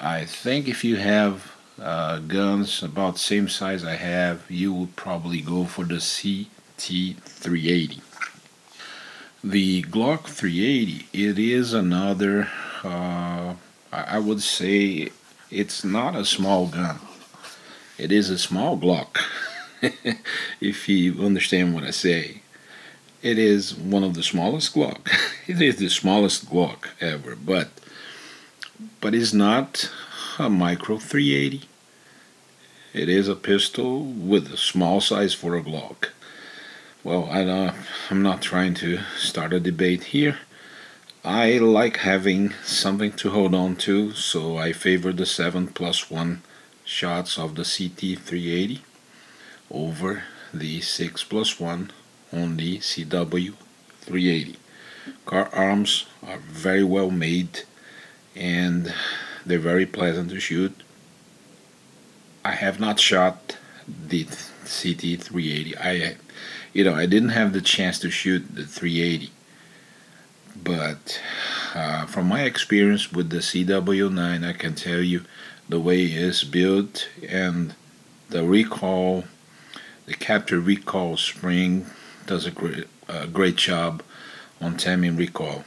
I 0.00 0.24
think 0.24 0.68
if 0.68 0.84
you 0.84 0.96
have 0.96 1.52
uh, 1.80 2.18
guns 2.18 2.82
about 2.82 3.18
same 3.18 3.48
size 3.48 3.84
I 3.84 3.96
have, 3.96 4.50
you 4.50 4.72
would 4.74 4.96
probably 4.96 5.40
go 5.40 5.64
for 5.64 5.84
the 5.84 5.96
CT380. 5.96 8.00
The 9.44 9.82
Glock 9.82 10.26
380, 10.26 11.06
it 11.12 11.38
is 11.38 11.72
another, 11.72 12.48
uh, 12.84 13.54
I 13.92 14.18
would 14.18 14.42
say 14.42 15.10
it's 15.50 15.84
not 15.84 16.14
a 16.14 16.24
small 16.24 16.66
gun. 16.66 17.00
It 17.98 18.12
is 18.12 18.30
a 18.30 18.38
small 18.38 18.78
Glock, 18.78 19.18
if 20.60 20.88
you 20.88 21.24
understand 21.24 21.74
what 21.74 21.84
I 21.84 21.90
say. 21.90 22.42
It 23.22 23.38
is 23.38 23.74
one 23.74 24.02
of 24.02 24.14
the 24.14 24.22
smallest 24.22 24.74
Glock. 24.74 25.08
it 25.46 25.60
is 25.60 25.76
the 25.76 25.88
smallest 25.88 26.48
Glock 26.48 26.88
ever, 27.00 27.36
but 27.36 27.68
but 29.00 29.14
it's 29.14 29.32
not 29.32 29.90
a 30.42 30.50
micro 30.50 30.98
380. 30.98 31.68
It 32.92 33.08
is 33.08 33.28
a 33.28 33.36
pistol 33.36 34.02
with 34.02 34.52
a 34.52 34.56
small 34.56 35.00
size 35.00 35.34
for 35.34 35.56
a 35.56 35.62
Glock. 35.62 36.08
Well, 37.04 37.28
I 37.30 37.44
don't, 37.44 37.76
I'm 38.10 38.22
not 38.22 38.42
trying 38.42 38.74
to 38.74 38.98
start 39.16 39.52
a 39.52 39.60
debate 39.60 40.04
here. 40.04 40.38
I 41.24 41.58
like 41.58 41.98
having 41.98 42.52
something 42.64 43.12
to 43.12 43.30
hold 43.30 43.54
on 43.54 43.76
to, 43.76 44.12
so 44.14 44.56
I 44.56 44.72
favor 44.72 45.12
the 45.12 45.26
7 45.26 45.68
plus 45.68 46.10
1 46.10 46.42
shots 46.84 47.38
of 47.38 47.54
the 47.54 47.62
CT380 47.62 48.80
over 49.70 50.24
the 50.52 50.80
6 50.80 51.24
plus 51.24 51.60
1 51.60 51.92
on 52.32 52.56
the 52.56 52.78
CW380. 52.78 54.56
Kahr 55.24 55.48
Arms 55.54 56.06
are 56.26 56.38
very 56.38 56.84
well 56.84 57.10
made 57.10 57.60
and 58.34 58.92
they're 59.44 59.58
very 59.58 59.86
pleasant 59.86 60.30
to 60.30 60.40
shoot. 60.40 60.82
I 62.44 62.52
have 62.52 62.80
not 62.80 62.98
shot 62.98 63.56
the 63.86 64.24
CT380. 64.24 65.76
I 65.80 66.16
you 66.72 66.84
know, 66.84 66.94
I 66.94 67.06
didn't 67.06 67.30
have 67.30 67.52
the 67.52 67.60
chance 67.60 67.98
to 67.98 68.10
shoot 68.10 68.54
the 68.54 68.64
380, 68.64 69.30
but 70.56 71.20
uh, 71.74 72.06
from 72.06 72.26
my 72.28 72.44
experience 72.44 73.12
with 73.12 73.28
the 73.28 73.38
CW9, 73.38 74.46
I 74.46 74.52
can 74.54 74.74
tell 74.74 75.02
you 75.02 75.22
the 75.68 75.80
way 75.80 76.04
it 76.04 76.12
is 76.12 76.44
built 76.44 77.08
and 77.28 77.74
the 78.30 78.42
recall, 78.42 79.24
the 80.06 80.14
capture 80.14 80.60
recall 80.60 81.18
spring 81.18 81.86
does 82.26 82.46
a 82.46 82.50
great, 82.50 82.86
a 83.08 83.26
great 83.26 83.56
job 83.56 84.02
on 84.60 84.76
timing 84.78 85.16
recoil. 85.16 85.64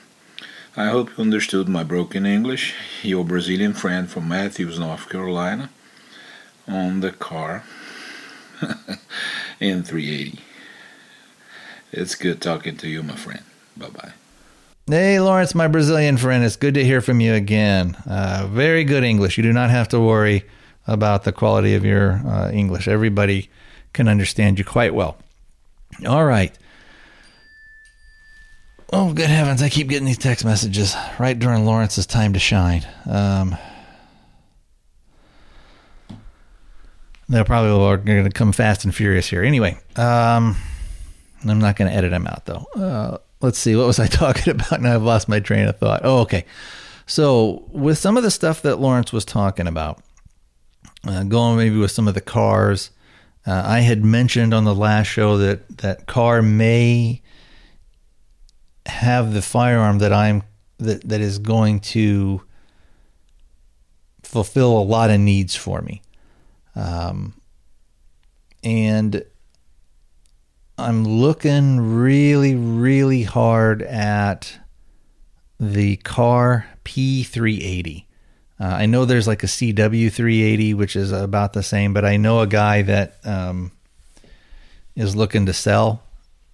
I 0.78 0.88
hope 0.88 1.10
you 1.12 1.24
understood 1.24 1.70
my 1.70 1.84
broken 1.84 2.26
English. 2.26 2.76
Your 3.02 3.24
Brazilian 3.24 3.74
friend 3.74 4.10
from 4.10 4.28
Matthews, 4.28 4.78
North 4.78 5.08
Carolina, 5.08 5.70
on 6.68 7.00
the 7.00 7.14
Kahr 7.14 7.64
in 9.62 9.84
380. 9.84 10.40
It's 11.94 12.16
good 12.16 12.42
talking 12.42 12.76
to 12.78 12.90
you, 12.90 13.04
my 13.04 13.16
friend. 13.16 13.44
Bye 13.78 13.88
bye. 13.88 14.12
Hey, 14.88 15.18
Lawrence, 15.22 15.56
my 15.56 15.70
Brazilian 15.70 16.18
friend. 16.18 16.44
It's 16.44 16.58
good 16.58 16.74
to 16.74 16.84
hear 16.84 17.00
from 17.00 17.22
you 17.22 17.34
again. 17.34 17.96
Uh, 18.06 18.46
very 18.52 18.84
good 18.84 19.06
English. 19.06 19.38
You 19.38 19.44
do 19.44 19.54
not 19.54 19.70
have 19.70 19.88
to 19.90 20.00
worry 20.02 20.44
about 20.88 21.24
the 21.24 21.32
quality 21.32 21.74
of 21.74 21.86
your 21.86 22.16
uh, 22.28 22.52
English. 22.52 22.90
Everybody 22.90 23.50
can 23.94 24.10
understand 24.10 24.60
you 24.60 24.66
quite 24.66 24.94
well. 24.94 25.18
All 26.06 26.26
right. 26.26 26.54
Oh, 28.94 29.14
good 29.14 29.30
heavens. 29.30 29.62
I 29.62 29.70
keep 29.70 29.90
getting 29.90 30.06
these 30.06 30.18
text 30.18 30.46
messages 30.46 30.96
right 31.20 31.38
during 31.38 31.66
Lawrence's 31.66 32.06
time 32.06 32.34
to 32.34 32.40
shine. 32.40 32.86
Um, 33.10 33.58
they're 37.28 37.44
probably 37.44 38.04
going 38.04 38.24
to 38.24 38.30
come 38.30 38.52
fast 38.52 38.86
and 38.86 38.94
furious 38.94 39.28
here. 39.28 39.44
Anyway, 39.44 39.78
um, 39.96 40.56
I'm 41.44 41.60
not 41.60 41.76
going 41.76 41.90
to 41.90 41.98
edit 41.98 42.12
them 42.12 42.28
out 42.28 42.46
though. 42.46 42.66
Uh, 42.76 43.18
let's 43.42 43.58
see. 43.58 43.76
What 43.76 43.88
was 43.88 44.00
I 44.00 44.08
talking 44.08 44.52
about? 44.52 44.82
Now 44.82 44.96
I've 44.96 45.04
lost 45.04 45.28
my 45.28 45.40
train 45.40 45.68
of 45.68 45.78
thought. 45.78 46.02
Oh, 46.04 46.20
okay. 46.20 46.46
So 47.08 47.66
with 47.70 47.98
some 47.98 48.18
of 48.18 48.24
the 48.24 48.32
stuff 48.32 48.62
that 48.62 48.78
Lawrence 48.80 49.12
was 49.12 49.26
talking 49.26 49.68
about, 49.68 50.02
uh, 51.06 51.24
going 51.24 51.58
maybe 51.58 51.78
with 51.78 51.92
some 51.92 52.08
of 52.08 52.14
the 52.14 52.22
Kahrs, 52.22 52.90
uh, 53.48 53.62
I 53.66 53.80
had 53.82 54.04
mentioned 54.04 54.54
on 54.54 54.64
the 54.64 54.74
last 54.74 55.08
show 55.08 55.38
that 55.38 55.78
that 55.80 56.08
Kahr 56.08 56.42
may 56.42 57.22
have 58.86 59.34
the 59.34 59.42
firearm 59.42 60.00
that 60.00 60.14
I'm 60.14 60.44
that 60.78 61.08
that 61.08 61.22
is 61.22 61.40
going 61.40 61.80
to 61.80 62.42
fulfill 64.24 64.78
a 64.78 64.84
lot 64.84 65.10
of 65.10 65.20
needs 65.20 65.56
for 65.56 65.82
me. 65.82 66.02
Um, 66.76 67.40
and 68.64 69.24
I'm 70.78 71.06
looking 71.06 71.80
really, 71.80 72.56
really 72.56 73.24
hard 73.24 73.82
at 73.82 74.60
the 75.60 75.96
Kahr 75.98 76.66
P380. 76.84 78.06
Uh, 78.60 78.64
I 78.64 78.86
know 78.86 79.06
there's 79.06 79.28
like 79.28 79.44
a 79.44 79.48
CW380, 79.48 80.76
which 80.76 80.96
is 80.96 81.12
about 81.12 81.54
the 81.54 81.64
same, 81.64 81.94
but 81.94 82.06
I 82.06 82.18
know 82.18 82.42
a 82.42 82.48
guy 82.48 82.82
that 82.84 83.18
um, 83.24 83.72
is 84.96 85.16
looking 85.16 85.46
to 85.46 85.54
sell 85.54 86.04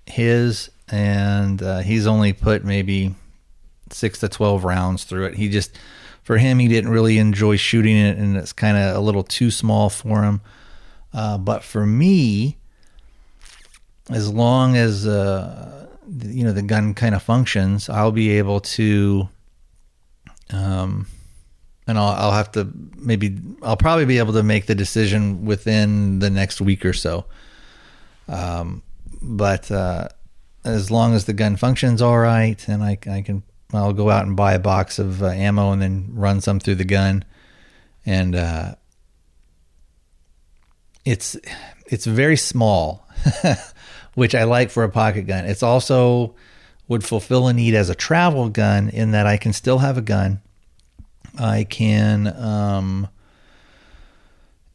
his, 0.06 0.70
and 0.92 1.64
uh, 1.64 1.80
he's 1.80 2.06
only 2.06 2.34
put 2.34 2.66
maybe 2.66 3.16
six 3.90 4.20
to 4.20 4.28
12 4.30 4.64
rounds 4.64 5.06
through 5.06 5.26
it. 5.26 5.36
He 5.36 5.50
just, 5.50 5.78
for 6.22 6.38
him, 6.38 6.60
he 6.60 6.68
didn't 6.68 6.92
really 6.92 7.18
enjoy 7.18 7.56
shooting 7.56 7.96
it, 7.96 8.18
and 8.18 8.36
it's 8.36 8.54
kind 8.54 8.78
of 8.78 8.96
a 8.96 9.00
little 9.00 9.24
too 9.24 9.50
small 9.50 9.90
for 9.90 10.24
him. 10.24 10.42
Uh, 11.14 11.38
but 11.38 11.64
for 11.64 11.86
me, 11.86 12.58
as 14.10 14.32
long 14.32 14.76
as 14.76 15.08
uh, 15.08 15.88
you 16.24 16.44
know 16.44 16.52
the 16.52 16.62
gun 16.62 16.94
kind 16.94 17.16
of 17.16 17.24
functions, 17.24 17.90
I'll 17.90 18.12
be 18.12 18.32
able 18.38 18.60
to, 18.62 19.30
um, 20.52 21.08
and 21.88 21.98
I'll, 21.98 22.14
I'll 22.14 22.32
have 22.32 22.52
to 22.54 22.70
maybe 22.98 23.38
I'll 23.62 23.78
probably 23.78 24.06
be 24.06 24.20
able 24.20 24.34
to 24.34 24.44
make 24.44 24.66
the 24.66 24.76
decision 24.76 25.46
within 25.46 26.20
the 26.20 26.30
next 26.30 26.62
week 26.62 26.86
or 26.86 26.94
so. 26.94 27.26
Um, 28.28 28.84
but 29.22 29.70
uh, 29.70 30.08
as 30.64 30.92
long 30.92 31.14
as 31.14 31.26
the 31.26 31.34
gun 31.34 31.56
functions 31.56 32.02
all 32.02 32.20
right, 32.20 32.68
and 32.68 32.84
I, 32.84 32.98
I 33.10 33.22
can 33.22 33.44
I'll 33.74 33.94
go 33.94 34.10
out 34.10 34.26
and 34.26 34.36
buy 34.36 34.54
a 34.54 34.60
box 34.60 35.00
of 35.00 35.24
uh, 35.24 35.28
ammo 35.28 35.72
and 35.72 35.82
then 35.82 36.10
run 36.14 36.42
some 36.42 36.60
through 36.60 36.76
the 36.76 36.86
gun, 36.86 37.24
and 38.06 38.36
uh, 38.36 38.76
it's 41.06 41.38
it's 41.88 42.06
very 42.06 42.38
small, 42.38 43.08
which 44.16 44.36
I 44.36 44.44
like 44.44 44.70
for 44.70 44.84
a 44.84 44.90
pocket 44.90 45.24
gun. 45.24 45.46
It's 45.46 45.64
also 45.64 46.36
would 46.88 47.04
fulfill 47.04 47.48
a 47.48 47.54
need 47.54 47.74
as 47.74 47.90
a 47.90 47.96
travel 47.96 48.50
gun 48.50 48.90
in 48.90 49.12
that 49.12 49.26
I 49.26 49.38
can 49.38 49.54
still 49.54 49.78
have 49.78 49.98
a 49.98 50.02
gun. 50.02 50.42
I 51.40 51.64
can 51.64 52.28
um, 52.28 53.08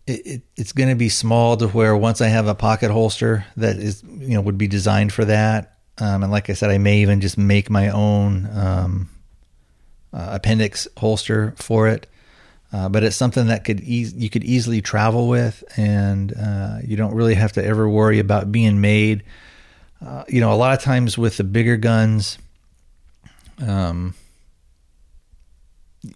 it, 0.07 0.27
it, 0.27 0.43
it's 0.57 0.73
going 0.73 0.89
to 0.89 0.95
be 0.95 1.09
small 1.09 1.57
to 1.57 1.69
where 1.69 1.97
once 1.97 2.21
I 2.21 2.29
have 2.29 2.47
a 2.47 2.55
pocket 2.55 2.91
holster 2.91 3.45
that 3.57 3.77
is 3.77 4.03
you 4.03 4.35
know 4.35 4.41
would 4.41 4.59
be 4.59 4.69
designed 4.69 5.13
for 5.13 5.25
that. 5.25 5.76
Um, 5.99 6.23
and 6.23 6.33
like 6.33 6.51
I 6.51 6.53
said, 6.53 6.71
I 6.71 6.79
may 6.79 6.99
even 6.99 7.21
just 7.21 7.39
make 7.39 7.71
my 7.71 7.89
own 7.89 8.49
um, 8.53 9.09
uh, 10.13 10.29
appendix 10.33 10.87
holster 10.97 11.55
for 11.57 11.89
it. 11.89 12.07
Uh, 12.73 12.89
but 12.89 13.05
it's 13.05 13.17
something 13.17 13.47
that 13.47 13.65
could 13.65 13.81
e- 13.81 14.13
you 14.15 14.29
could 14.29 14.45
easily 14.45 14.83
travel 14.83 15.29
with, 15.29 15.63
and 15.77 16.35
uh, 16.37 16.79
you 16.85 16.97
don't 16.97 17.15
really 17.15 17.35
have 17.35 17.53
to 17.53 17.65
ever 17.65 17.89
worry 17.89 18.19
about 18.19 18.51
being 18.51 18.81
made. 18.81 19.23
Uh, 20.05 20.25
you 20.29 20.41
know, 20.41 20.53
a 20.53 20.57
lot 20.57 20.77
of 20.77 20.83
times 20.83 21.17
with 21.17 21.37
the 21.37 21.45
bigger 21.45 21.77
guns, 21.77 22.39
um, 23.65 24.15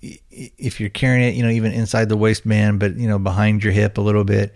if 0.02 0.80
you're 0.80 0.90
carrying 0.90 1.28
it, 1.28 1.34
you 1.34 1.42
know, 1.42 1.48
even 1.50 1.72
inside 1.72 2.08
the 2.08 2.16
waistband, 2.16 2.80
but 2.80 2.96
you 2.96 3.08
know, 3.08 3.18
behind 3.18 3.62
your 3.62 3.72
hip 3.72 3.96
a 3.96 4.00
little 4.00 4.24
bit. 4.24 4.52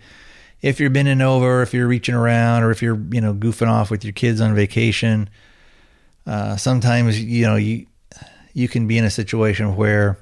If 0.65 0.79
you're 0.79 0.89
bending 0.89 1.21
over, 1.21 1.61
if 1.61 1.75
you're 1.75 1.87
reaching 1.87 2.15
around, 2.15 2.63
or 2.63 2.71
if 2.71 2.81
you're 2.81 2.99
you 3.11 3.21
know 3.21 3.35
goofing 3.35 3.67
off 3.67 3.91
with 3.91 4.03
your 4.03 4.13
kids 4.13 4.41
on 4.41 4.55
vacation, 4.55 5.29
uh, 6.25 6.57
sometimes 6.57 7.21
you 7.21 7.45
know 7.45 7.55
you 7.55 7.85
you 8.53 8.67
can 8.67 8.87
be 8.87 8.97
in 8.97 9.03
a 9.03 9.11
situation 9.11 9.75
where 9.75 10.17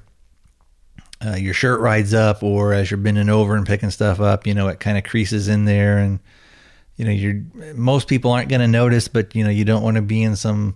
uh, 1.26 1.36
your 1.36 1.54
shirt 1.54 1.80
rides 1.80 2.14
up, 2.14 2.44
or 2.44 2.74
as 2.74 2.92
you're 2.92 2.98
bending 2.98 3.30
over 3.30 3.56
and 3.56 3.66
picking 3.66 3.90
stuff 3.90 4.20
up, 4.20 4.46
you 4.46 4.54
know, 4.54 4.68
it 4.68 4.82
kind 4.82 4.98
of 4.98 5.06
creases 5.06 5.48
in 5.48 5.64
there, 5.64 5.98
and 5.98 6.20
you 6.98 7.06
know, 7.06 7.12
you're 7.12 7.42
most 7.74 8.10
people 8.10 8.32
aren't 8.32 8.50
going 8.50 8.60
to 8.60 8.68
notice, 8.68 9.08
but 9.08 9.34
you 9.34 9.46
know, 9.46 9.50
you 9.50 9.64
don't 9.64 9.82
want 9.82 9.96
to 9.96 10.02
be 10.02 10.22
in 10.22 10.36
some 10.36 10.76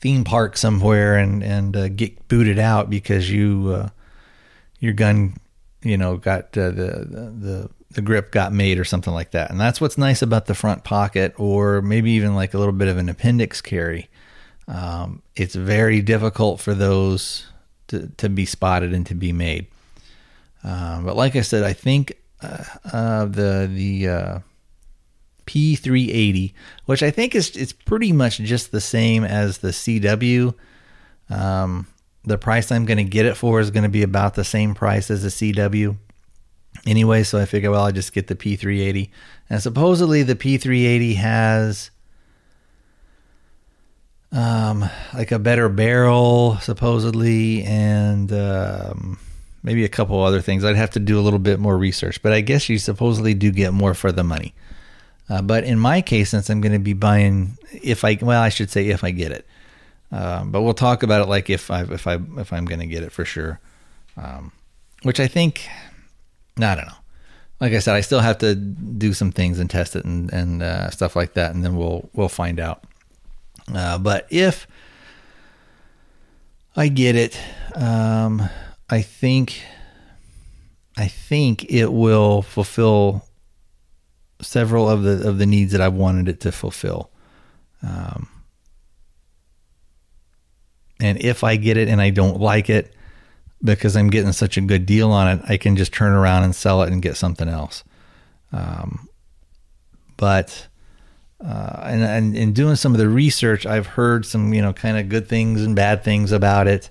theme 0.00 0.24
park 0.24 0.56
somewhere 0.56 1.16
and 1.16 1.44
and 1.44 1.76
uh, 1.76 1.88
get 1.88 2.26
booted 2.26 2.58
out 2.58 2.90
because 2.90 3.30
you 3.30 3.72
uh, 3.76 3.88
your 4.80 4.92
gun, 4.92 5.36
you 5.82 5.96
know, 5.96 6.16
got 6.16 6.58
uh, 6.58 6.70
the 6.70 7.06
the 7.38 7.70
the 7.90 8.02
grip 8.02 8.30
got 8.30 8.52
made 8.52 8.78
or 8.78 8.84
something 8.84 9.12
like 9.12 9.30
that. 9.30 9.50
And 9.50 9.60
that's 9.60 9.80
what's 9.80 9.98
nice 9.98 10.22
about 10.22 10.46
the 10.46 10.54
front 10.54 10.84
pocket, 10.84 11.34
or 11.38 11.80
maybe 11.80 12.12
even 12.12 12.34
like 12.34 12.54
a 12.54 12.58
little 12.58 12.72
bit 12.72 12.88
of 12.88 12.98
an 12.98 13.08
appendix 13.08 13.60
carry. 13.60 14.08
Um, 14.66 15.22
it's 15.34 15.54
very 15.54 16.02
difficult 16.02 16.60
for 16.60 16.74
those 16.74 17.46
to, 17.88 18.08
to 18.18 18.28
be 18.28 18.44
spotted 18.44 18.92
and 18.92 19.06
to 19.06 19.14
be 19.14 19.32
made. 19.32 19.66
Um, 20.62 21.06
but 21.06 21.16
like 21.16 21.36
I 21.36 21.40
said, 21.40 21.64
I 21.64 21.72
think 21.72 22.12
uh, 22.42 22.64
uh, 22.92 23.24
the 23.24 23.70
the 23.72 24.08
uh, 24.08 24.38
P380, 25.46 26.52
which 26.84 27.02
I 27.02 27.10
think 27.10 27.34
is 27.34 27.56
it's 27.56 27.72
pretty 27.72 28.12
much 28.12 28.38
just 28.38 28.70
the 28.70 28.80
same 28.80 29.24
as 29.24 29.58
the 29.58 29.68
CW. 29.68 30.54
Um, 31.30 31.86
the 32.24 32.38
price 32.38 32.70
I'm 32.70 32.84
going 32.84 32.98
to 32.98 33.04
get 33.04 33.24
it 33.24 33.36
for 33.36 33.60
is 33.60 33.70
going 33.70 33.84
to 33.84 33.88
be 33.88 34.02
about 34.02 34.34
the 34.34 34.44
same 34.44 34.74
price 34.74 35.10
as 35.10 35.22
the 35.22 35.28
CW. 35.28 35.96
Anyway, 36.86 37.22
so 37.22 37.38
I 37.38 37.44
figure, 37.44 37.70
well, 37.70 37.84
I'll 37.84 37.92
just 37.92 38.12
get 38.12 38.28
the 38.28 38.34
P380. 38.34 39.10
And 39.50 39.62
supposedly 39.62 40.22
the 40.22 40.36
P380 40.36 41.16
has 41.16 41.90
um, 44.32 44.88
like 45.14 45.32
a 45.32 45.38
better 45.38 45.68
barrel, 45.68 46.58
supposedly, 46.58 47.62
and 47.64 48.32
um, 48.32 49.18
maybe 49.62 49.84
a 49.84 49.88
couple 49.88 50.22
other 50.22 50.40
things. 50.40 50.64
I'd 50.64 50.76
have 50.76 50.90
to 50.90 51.00
do 51.00 51.18
a 51.18 51.22
little 51.22 51.38
bit 51.38 51.58
more 51.58 51.76
research, 51.76 52.22
but 52.22 52.32
I 52.32 52.40
guess 52.40 52.68
you 52.68 52.78
supposedly 52.78 53.34
do 53.34 53.50
get 53.50 53.72
more 53.72 53.94
for 53.94 54.12
the 54.12 54.24
money. 54.24 54.54
Uh, 55.28 55.42
but 55.42 55.64
in 55.64 55.78
my 55.78 56.00
case, 56.00 56.30
since 56.30 56.48
I'm 56.48 56.60
going 56.60 56.72
to 56.72 56.78
be 56.78 56.94
buying, 56.94 57.58
if 57.70 58.04
I 58.04 58.18
well, 58.20 58.40
I 58.40 58.48
should 58.48 58.70
say 58.70 58.88
if 58.88 59.04
I 59.04 59.10
get 59.10 59.30
it, 59.30 59.46
um, 60.10 60.50
but 60.50 60.62
we'll 60.62 60.74
talk 60.74 61.02
about 61.02 61.20
it 61.20 61.28
like 61.28 61.50
if 61.50 61.70
I 61.70 61.82
if 61.82 62.06
I 62.06 62.18
if 62.38 62.52
I'm 62.52 62.64
going 62.64 62.80
to 62.80 62.86
get 62.86 63.02
it 63.02 63.12
for 63.12 63.26
sure, 63.26 63.60
um, 64.16 64.52
which 65.02 65.20
I 65.20 65.26
think, 65.26 65.68
I 66.66 66.74
don't 66.74 66.86
know. 66.86 66.92
Like 67.60 67.72
I 67.72 67.80
said, 67.80 67.94
I 67.94 68.02
still 68.02 68.20
have 68.20 68.38
to 68.38 68.54
do 68.54 69.12
some 69.12 69.32
things 69.32 69.58
and 69.58 69.68
test 69.68 69.96
it 69.96 70.04
and 70.04 70.32
and 70.32 70.62
uh, 70.62 70.90
stuff 70.90 71.16
like 71.16 71.34
that, 71.34 71.54
and 71.54 71.64
then 71.64 71.76
we'll 71.76 72.08
we'll 72.12 72.28
find 72.28 72.60
out. 72.60 72.84
Uh, 73.74 73.98
but 73.98 74.26
if 74.30 74.66
I 76.76 76.88
get 76.88 77.16
it, 77.16 77.38
um, 77.74 78.48
I 78.88 79.02
think 79.02 79.62
I 80.96 81.08
think 81.08 81.64
it 81.70 81.92
will 81.92 82.42
fulfill 82.42 83.24
several 84.40 84.88
of 84.88 85.02
the 85.02 85.28
of 85.28 85.38
the 85.38 85.46
needs 85.46 85.72
that 85.72 85.80
I've 85.80 85.94
wanted 85.94 86.28
it 86.28 86.40
to 86.40 86.52
fulfill. 86.52 87.10
Um, 87.82 88.28
and 91.00 91.20
if 91.20 91.44
I 91.44 91.56
get 91.56 91.76
it 91.76 91.88
and 91.88 92.00
I 92.00 92.10
don't 92.10 92.40
like 92.40 92.70
it 92.70 92.92
because 93.62 93.96
I'm 93.96 94.10
getting 94.10 94.32
such 94.32 94.56
a 94.56 94.60
good 94.60 94.86
deal 94.86 95.10
on 95.10 95.38
it, 95.38 95.44
I 95.48 95.56
can 95.56 95.76
just 95.76 95.92
turn 95.92 96.12
around 96.12 96.44
and 96.44 96.54
sell 96.54 96.82
it 96.82 96.92
and 96.92 97.02
get 97.02 97.16
something 97.16 97.48
else. 97.48 97.84
Um, 98.52 99.08
but 100.16 100.68
uh, 101.44 101.80
and, 101.84 102.02
and 102.02 102.36
in 102.36 102.52
doing 102.52 102.76
some 102.76 102.92
of 102.92 102.98
the 102.98 103.08
research, 103.08 103.66
I've 103.66 103.86
heard 103.86 104.26
some 104.26 104.52
you 104.52 104.62
know 104.62 104.72
kind 104.72 104.98
of 104.98 105.08
good 105.08 105.28
things 105.28 105.62
and 105.62 105.76
bad 105.76 106.04
things 106.04 106.32
about 106.32 106.66
it. 106.66 106.90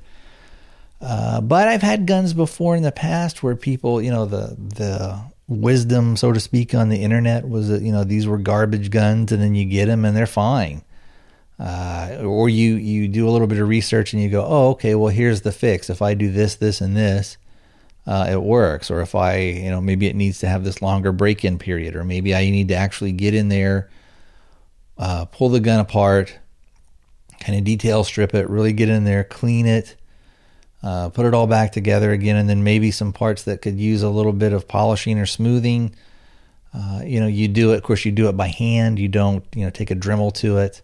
Uh, 0.99 1.41
but 1.41 1.67
I've 1.67 1.81
had 1.81 2.07
guns 2.07 2.33
before 2.33 2.75
in 2.75 2.83
the 2.83 2.91
past 2.91 3.43
where 3.43 3.55
people, 3.55 4.01
you 4.01 4.11
know, 4.11 4.25
the 4.25 4.55
the 4.57 5.19
wisdom, 5.47 6.17
so 6.17 6.31
to 6.31 6.39
speak, 6.39 6.73
on 6.73 6.89
the 6.89 7.03
internet 7.03 7.47
was 7.47 7.69
that 7.69 7.81
you 7.81 7.91
know 7.91 8.03
these 8.03 8.27
were 8.27 8.37
garbage 8.37 8.89
guns, 8.89 9.31
and 9.31 9.41
then 9.41 9.55
you 9.55 9.65
get 9.65 9.85
them 9.85 10.05
and 10.05 10.15
they're 10.15 10.25
fine. 10.25 10.81
Uh, 11.59 12.19
or 12.21 12.49
you 12.49 12.75
you 12.75 13.07
do 13.07 13.27
a 13.27 13.31
little 13.31 13.47
bit 13.47 13.59
of 13.59 13.67
research 13.67 14.13
and 14.13 14.21
you 14.21 14.29
go, 14.29 14.45
oh, 14.45 14.69
okay, 14.71 14.93
well 14.95 15.09
here's 15.09 15.41
the 15.41 15.51
fix. 15.51 15.89
If 15.89 16.01
I 16.01 16.13
do 16.13 16.31
this, 16.31 16.55
this, 16.55 16.81
and 16.81 16.95
this, 16.95 17.37
uh, 18.05 18.27
it 18.29 18.41
works. 18.41 18.91
Or 18.91 19.01
if 19.01 19.15
I, 19.15 19.37
you 19.37 19.69
know, 19.69 19.81
maybe 19.81 20.07
it 20.07 20.15
needs 20.15 20.39
to 20.39 20.47
have 20.47 20.63
this 20.63 20.81
longer 20.81 21.11
break-in 21.11 21.57
period, 21.57 21.95
or 21.95 22.03
maybe 22.03 22.35
I 22.35 22.49
need 22.49 22.67
to 22.67 22.75
actually 22.75 23.11
get 23.11 23.33
in 23.33 23.49
there, 23.49 23.89
uh, 24.97 25.25
pull 25.25 25.49
the 25.49 25.59
gun 25.59 25.79
apart, 25.79 26.37
kind 27.39 27.57
of 27.57 27.63
detail 27.63 28.03
strip 28.03 28.35
it, 28.35 28.49
really 28.49 28.73
get 28.73 28.89
in 28.89 29.03
there, 29.03 29.23
clean 29.23 29.65
it 29.65 29.95
uh, 30.83 31.09
put 31.09 31.25
it 31.25 31.33
all 31.33 31.47
back 31.47 31.71
together 31.71 32.11
again, 32.11 32.35
and 32.35 32.47
then 32.47 32.63
maybe 32.63 32.91
some 32.91 33.11
parts 33.11 33.43
that 33.43 33.61
could 33.61 33.77
use 33.77 34.03
a 34.03 34.09
little 34.09 34.33
bit 34.33 34.53
of 34.53 34.67
polishing 34.67 35.17
or 35.17 35.25
smoothing. 35.25 35.93
Uh, 36.73 37.01
you 37.03 37.19
know, 37.19 37.27
you 37.27 37.47
do 37.47 37.73
it. 37.73 37.77
Of 37.77 37.83
course, 37.83 38.05
you 38.05 38.11
do 38.11 38.29
it 38.29 38.37
by 38.37 38.47
hand. 38.47 38.99
You 38.99 39.07
don't, 39.07 39.43
you 39.55 39.65
know, 39.65 39.71
take 39.71 39.89
a 39.89 39.95
Dremel 39.95 40.33
to 40.35 40.57
it, 40.57 40.81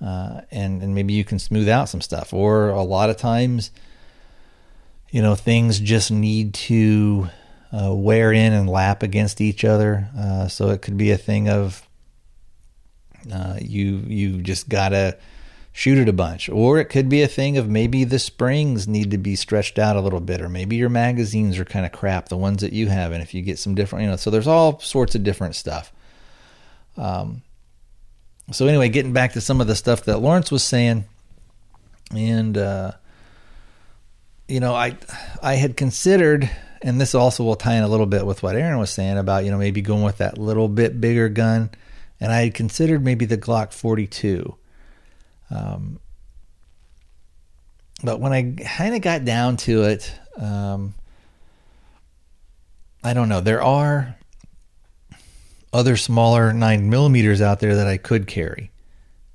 uh, 0.00 0.42
and 0.50 0.82
and 0.82 0.94
maybe 0.94 1.12
you 1.12 1.24
can 1.24 1.38
smooth 1.38 1.68
out 1.68 1.88
some 1.88 2.00
stuff. 2.00 2.32
Or 2.32 2.68
a 2.68 2.82
lot 2.82 3.10
of 3.10 3.16
times, 3.16 3.70
you 5.10 5.22
know, 5.22 5.34
things 5.34 5.78
just 5.78 6.10
need 6.10 6.54
to 6.54 7.28
uh, 7.72 7.94
wear 7.94 8.32
in 8.32 8.52
and 8.52 8.68
lap 8.68 9.02
against 9.02 9.40
each 9.40 9.64
other. 9.64 10.08
Uh, 10.16 10.48
so 10.48 10.70
it 10.70 10.82
could 10.82 10.96
be 10.96 11.10
a 11.10 11.18
thing 11.18 11.48
of 11.48 11.86
uh, 13.32 13.56
you 13.60 14.02
you 14.06 14.40
just 14.40 14.68
gotta 14.68 15.16
shoot 15.72 15.98
it 15.98 16.08
a 16.08 16.12
bunch. 16.12 16.48
Or 16.48 16.78
it 16.78 16.86
could 16.86 17.08
be 17.08 17.22
a 17.22 17.28
thing 17.28 17.56
of 17.56 17.68
maybe 17.68 18.04
the 18.04 18.18
springs 18.18 18.88
need 18.88 19.10
to 19.12 19.18
be 19.18 19.36
stretched 19.36 19.78
out 19.78 19.96
a 19.96 20.00
little 20.00 20.20
bit, 20.20 20.40
or 20.40 20.48
maybe 20.48 20.76
your 20.76 20.88
magazines 20.88 21.58
are 21.58 21.64
kind 21.64 21.86
of 21.86 21.92
crap, 21.92 22.28
the 22.28 22.36
ones 22.36 22.62
that 22.62 22.72
you 22.72 22.88
have. 22.88 23.12
And 23.12 23.22
if 23.22 23.34
you 23.34 23.42
get 23.42 23.58
some 23.58 23.74
different, 23.74 24.04
you 24.04 24.10
know, 24.10 24.16
so 24.16 24.30
there's 24.30 24.46
all 24.46 24.80
sorts 24.80 25.14
of 25.14 25.22
different 25.22 25.54
stuff. 25.54 25.92
Um, 26.96 27.42
so 28.52 28.66
anyway, 28.66 28.88
getting 28.88 29.12
back 29.12 29.34
to 29.34 29.40
some 29.40 29.60
of 29.60 29.66
the 29.66 29.74
stuff 29.74 30.04
that 30.04 30.18
Lawrence 30.18 30.50
was 30.50 30.62
saying, 30.62 31.04
and 32.14 32.56
uh, 32.56 32.92
you 34.48 34.60
know, 34.60 34.74
I 34.74 34.96
I 35.42 35.54
had 35.54 35.76
considered, 35.76 36.50
and 36.82 37.00
this 37.00 37.14
also 37.14 37.44
will 37.44 37.56
tie 37.56 37.74
in 37.74 37.84
a 37.84 37.88
little 37.88 38.06
bit 38.06 38.26
with 38.26 38.42
what 38.42 38.56
Aaron 38.56 38.78
was 38.78 38.90
saying 38.90 39.18
about 39.18 39.44
you 39.44 39.50
know 39.50 39.58
maybe 39.58 39.82
going 39.82 40.02
with 40.02 40.18
that 40.18 40.38
little 40.38 40.68
bit 40.68 41.00
bigger 41.00 41.28
gun, 41.28 41.70
and 42.20 42.32
I 42.32 42.42
had 42.42 42.54
considered 42.54 43.04
maybe 43.04 43.24
the 43.24 43.38
Glock 43.38 43.72
42. 43.72 44.54
Um, 45.50 46.00
but 48.02 48.20
when 48.20 48.32
I 48.32 48.54
kind 48.64 48.94
of 48.94 49.02
got 49.02 49.24
down 49.24 49.56
to 49.58 49.82
it, 49.84 50.12
um, 50.38 50.94
I 53.04 53.14
don't 53.14 53.28
know. 53.28 53.40
There 53.40 53.62
are 53.62 54.16
other 55.72 55.96
smaller 55.96 56.52
nine 56.52 56.90
millimeters 56.90 57.40
out 57.40 57.60
there 57.60 57.76
that 57.76 57.86
I 57.86 57.96
could 57.96 58.26
carry 58.26 58.70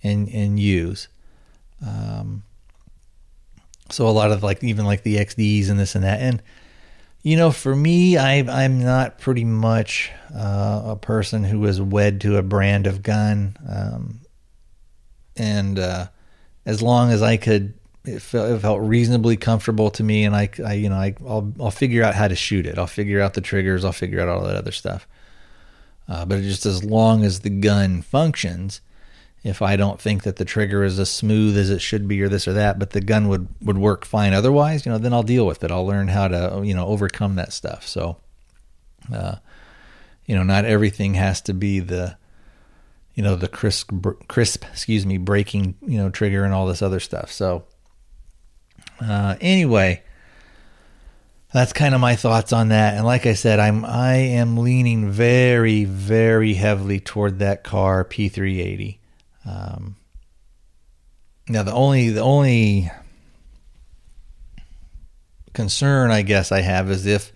and 0.03 0.27
and 0.29 0.59
use. 0.59 1.07
Um, 1.85 2.43
so 3.89 4.07
a 4.07 4.09
lot 4.09 4.31
of 4.31 4.43
like 4.43 4.63
even 4.63 4.85
like 4.85 5.03
the 5.03 5.17
XDs 5.17 5.69
and 5.69 5.79
this 5.79 5.95
and 5.95 6.03
that, 6.03 6.19
and 6.19 6.41
you 7.21 7.37
know, 7.37 7.51
for 7.51 7.75
me, 7.75 8.17
I 8.17 8.37
I'm 8.39 8.79
not 8.79 9.19
pretty 9.19 9.45
much 9.45 10.11
uh, 10.33 10.81
a 10.85 10.95
person 10.95 11.43
who 11.43 11.65
is 11.65 11.81
wed 11.81 12.21
to 12.21 12.37
a 12.37 12.43
brand 12.43 12.87
of 12.87 13.01
gun, 13.01 13.57
um, 13.67 14.19
and 15.35 15.79
uh, 15.79 16.07
as 16.65 16.81
long 16.81 17.11
as 17.11 17.21
I 17.21 17.37
could. 17.37 17.73
It 18.07 18.21
felt, 18.21 18.51
it 18.51 18.59
felt 18.59 18.81
reasonably 18.81 19.35
comfortable 19.35 19.89
to 19.89 20.03
me, 20.03 20.25
and 20.25 20.35
I, 20.35 20.47
I 20.63 20.73
you 20.73 20.89
know, 20.89 20.95
I, 20.95 21.15
I'll, 21.27 21.51
I'll 21.59 21.71
figure 21.71 22.03
out 22.03 22.13
how 22.13 22.27
to 22.27 22.35
shoot 22.35 22.67
it. 22.67 22.77
I'll 22.77 22.85
figure 22.85 23.19
out 23.19 23.33
the 23.33 23.41
triggers. 23.41 23.83
I'll 23.83 23.91
figure 23.91 24.19
out 24.19 24.27
all 24.27 24.43
that 24.43 24.55
other 24.55 24.71
stuff. 24.71 25.07
Uh, 26.07 26.25
but 26.25 26.41
just 26.41 26.65
as 26.65 26.83
long 26.83 27.23
as 27.23 27.39
the 27.39 27.49
gun 27.49 28.01
functions, 28.01 28.81
if 29.43 29.61
I 29.61 29.75
don't 29.75 29.99
think 30.01 30.23
that 30.23 30.37
the 30.37 30.45
trigger 30.45 30.83
is 30.83 30.99
as 30.99 31.11
smooth 31.11 31.57
as 31.57 31.69
it 31.69 31.81
should 31.81 32.07
be 32.07 32.21
or 32.21 32.29
this 32.29 32.47
or 32.47 32.53
that, 32.53 32.79
but 32.79 32.91
the 32.91 33.01
gun 33.01 33.27
would, 33.27 33.47
would 33.61 33.77
work 33.77 34.05
fine 34.05 34.33
otherwise, 34.33 34.85
you 34.85 34.91
know, 34.91 34.97
then 34.97 35.13
I'll 35.13 35.23
deal 35.23 35.45
with 35.45 35.63
it. 35.63 35.71
I'll 35.71 35.85
learn 35.85 36.07
how 36.07 36.27
to, 36.27 36.61
you 36.63 36.73
know, 36.73 36.87
overcome 36.87 37.35
that 37.35 37.53
stuff. 37.53 37.87
So, 37.87 38.17
uh, 39.13 39.35
you 40.25 40.35
know, 40.35 40.43
not 40.43 40.65
everything 40.65 41.13
has 41.13 41.41
to 41.41 41.53
be 41.53 41.79
the, 41.79 42.17
you 43.13 43.23
know, 43.23 43.35
the 43.35 43.47
crisp, 43.47 43.91
crisp, 44.27 44.65
excuse 44.71 45.05
me, 45.05 45.17
breaking, 45.17 45.75
you 45.85 45.97
know, 45.97 46.09
trigger 46.09 46.43
and 46.43 46.53
all 46.53 46.65
this 46.65 46.81
other 46.81 46.99
stuff. 46.99 47.31
So, 47.31 47.65
uh, 48.99 49.35
anyway, 49.39 50.03
that's 51.55 51.71
kind 51.71 51.95
of 51.95 52.01
my 52.01 52.17
thoughts 52.17 52.51
on 52.51 52.67
that. 52.69 52.95
And 52.95 53.05
like 53.05 53.25
I 53.25 53.33
said, 53.33 53.59
I'm 53.59 53.85
I 53.85 54.15
am 54.15 54.57
leaning 54.57 55.09
very 55.09 55.85
very 55.85 56.53
heavily 56.53 56.99
toward 56.99 57.39
that 57.39 57.63
Kahr 57.63 58.03
P380. 58.03 58.97
Um, 59.45 59.95
now 61.47 61.63
the 61.63 61.71
only 61.71 62.09
the 62.09 62.21
only 62.21 62.91
concern 65.53 66.11
I 66.11 66.23
guess 66.23 66.51
I 66.51 66.59
have 66.59 66.91
is 66.91 67.05
if 67.05 67.31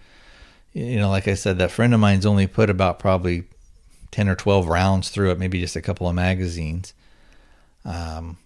you 0.74 0.98
know, 0.98 1.10
like 1.10 1.30
I 1.30 1.36
said, 1.36 1.60
that 1.60 1.72
friend 1.72 1.94
of 1.94 2.02
mine's 2.02 2.26
only 2.26 2.46
put 2.46 2.70
about 2.70 3.00
probably 3.00 3.46
ten 4.12 4.28
or 4.28 4.36
twelve 4.36 4.68
rounds 4.68 5.10
through 5.10 5.32
it, 5.32 5.40
maybe 5.40 5.62
just 5.62 5.78
a 5.78 5.82
couple 5.82 6.10
of 6.10 6.16
magazines. 6.16 6.94
Um, 7.86 8.38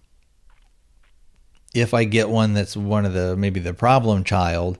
if 1.74 1.92
I 1.92 2.04
get 2.04 2.28
one 2.28 2.54
that's 2.54 2.76
one 2.76 3.04
of 3.04 3.12
the 3.12 3.34
maybe 3.36 3.58
the 3.58 3.74
problem 3.74 4.22
child 4.22 4.78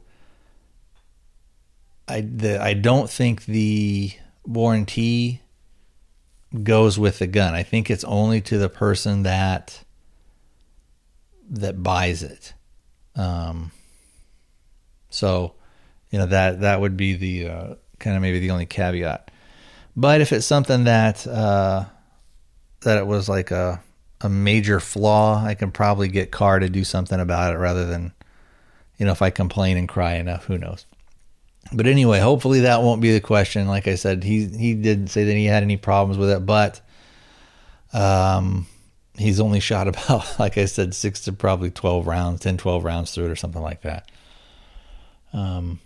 I 2.07 2.21
the, 2.21 2.63
I 2.63 2.75
don't 2.75 3.09
think 3.09 3.45
the 3.47 4.13
warranty 4.45 5.43
goes 6.63 6.99
with 6.99 7.19
the 7.19 7.27
gun. 7.27 7.55
I 7.55 7.63
think 7.63 7.91
it's 7.91 8.05
only 8.05 8.41
to 8.43 8.59
the 8.59 8.69
person 8.69 9.23
that 9.23 9.83
that 11.51 11.83
buys 11.83 12.23
it. 12.23 12.55
Um, 13.17 13.71
so, 15.09 15.55
you 16.11 16.19
know 16.19 16.27
that 16.27 16.61
that 16.61 16.81
would 16.81 16.97
be 16.97 17.15
the 17.15 17.49
uh, 17.49 17.75
kind 17.99 18.17
of 18.17 18.23
maybe 18.23 18.39
the 18.39 18.51
only 18.51 18.67
caveat. 18.67 19.31
But 19.97 20.21
if 20.21 20.33
it's 20.33 20.47
something 20.47 20.85
that 20.85 21.27
uh, 21.27 21.85
that 22.83 22.99
it 22.99 23.07
was 23.07 23.29
like 23.29 23.51
a 23.51 23.83
a 24.21 24.29
major 24.29 24.81
flaw, 24.81 25.45
I 25.45 25.55
can 25.55 25.71
probably 25.71 26.09
get 26.09 26.31
Kahr 26.31 26.59
to 26.59 26.69
do 26.69 26.85
something 26.85 27.21
about 27.21 27.55
it 27.55 27.59
rather 27.59 27.85
than, 27.85 28.13
you 28.97 29.07
know, 29.07 29.13
if 29.13 29.23
I 29.23 29.31
complain 29.31 29.77
and 29.77 29.89
cry 29.89 30.15
enough, 30.15 30.45
who 30.45 30.57
knows. 30.57 30.87
But 31.73 31.87
anyway, 31.87 32.21
hopefully 32.21 32.61
that 32.61 32.83
won't 32.83 33.01
be 33.01 33.13
the 33.13 33.21
question. 33.21 33.67
Like 33.67 33.89
I 33.89 33.95
said, 33.95 34.23
he 34.23 34.47
he 34.47 34.75
didn't 34.75 35.09
say 35.09 35.25
that 35.25 35.33
he 35.33 35.47
had 35.47 35.63
any 35.63 35.77
problems 35.77 36.19
with 36.19 36.31
it, 36.31 36.45
but 36.45 36.81
um, 37.95 38.67
he's 39.17 39.41
only 39.41 39.61
shot 39.61 39.89
about, 39.89 40.39
like 40.39 40.59
I 40.59 40.67
said, 40.67 40.95
six 40.95 41.21
to 41.23 41.33
probably 41.33 41.71
12 41.71 42.07
rounds, 42.07 42.41
10, 42.41 42.59
12 42.59 42.85
rounds 42.85 43.15
through 43.15 43.27
it 43.27 43.31
or 43.31 43.37
something 43.37 43.63
like 43.63 43.83
that. 43.83 44.11
Um, 45.33 45.81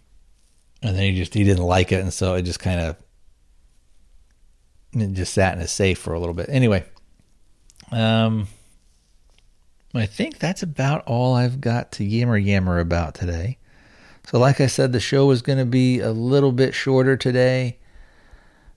and 0.82 0.96
then 0.96 1.04
he 1.04 1.16
just, 1.16 1.34
he 1.34 1.44
didn't 1.44 1.64
like 1.64 1.92
it. 1.92 2.00
And 2.00 2.12
so 2.12 2.34
it 2.34 2.42
just 2.42 2.60
kind 2.60 2.80
of, 2.80 2.96
it 4.92 5.12
just 5.12 5.34
sat 5.34 5.54
in 5.54 5.60
his 5.60 5.70
safe 5.70 5.98
for 5.98 6.14
a 6.14 6.18
little 6.18 6.34
bit. 6.34 6.48
Anyway, 6.48 6.84
um, 7.90 8.48
I 9.94 10.06
think 10.06 10.38
that's 10.38 10.62
about 10.62 11.04
all 11.06 11.34
I've 11.34 11.60
got 11.60 11.92
to 11.92 12.04
yammer 12.04 12.36
yammer 12.36 12.78
about 12.78 13.14
today. 13.14 13.57
So, 14.28 14.38
like 14.38 14.60
I 14.60 14.66
said, 14.66 14.92
the 14.92 15.00
show 15.00 15.30
is 15.30 15.40
going 15.40 15.58
to 15.58 15.64
be 15.64 16.00
a 16.00 16.12
little 16.12 16.52
bit 16.52 16.74
shorter 16.74 17.16
today, 17.16 17.78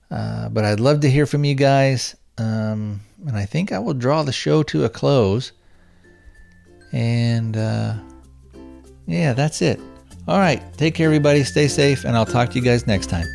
uh, 0.10 0.48
but 0.48 0.64
I'd 0.64 0.80
love 0.80 1.02
to 1.02 1.10
hear 1.10 1.26
from 1.26 1.44
you 1.44 1.56
guys. 1.56 2.16
Um, 2.38 3.02
and 3.28 3.36
I 3.36 3.44
think 3.46 3.74
I 3.74 3.80
will 3.80 3.94
draw 3.94 4.24
the 4.24 4.32
show 4.32 4.64
to 4.64 4.86
a 4.86 4.90
close. 4.90 5.52
And 6.94 7.58
uh, 7.58 7.96
yeah, 9.08 9.34
that's 9.34 9.62
it. 9.62 9.82
All 10.26 10.40
right. 10.40 10.64
Take 10.78 10.96
care, 10.96 11.08
everybody. 11.08 11.44
Stay 11.44 11.68
safe, 11.68 12.06
and 12.06 12.16
I'll 12.16 12.26
talk 12.26 12.52
to 12.52 12.56
you 12.56 12.64
guys 12.64 12.88
next 12.88 13.08
time. 13.08 13.28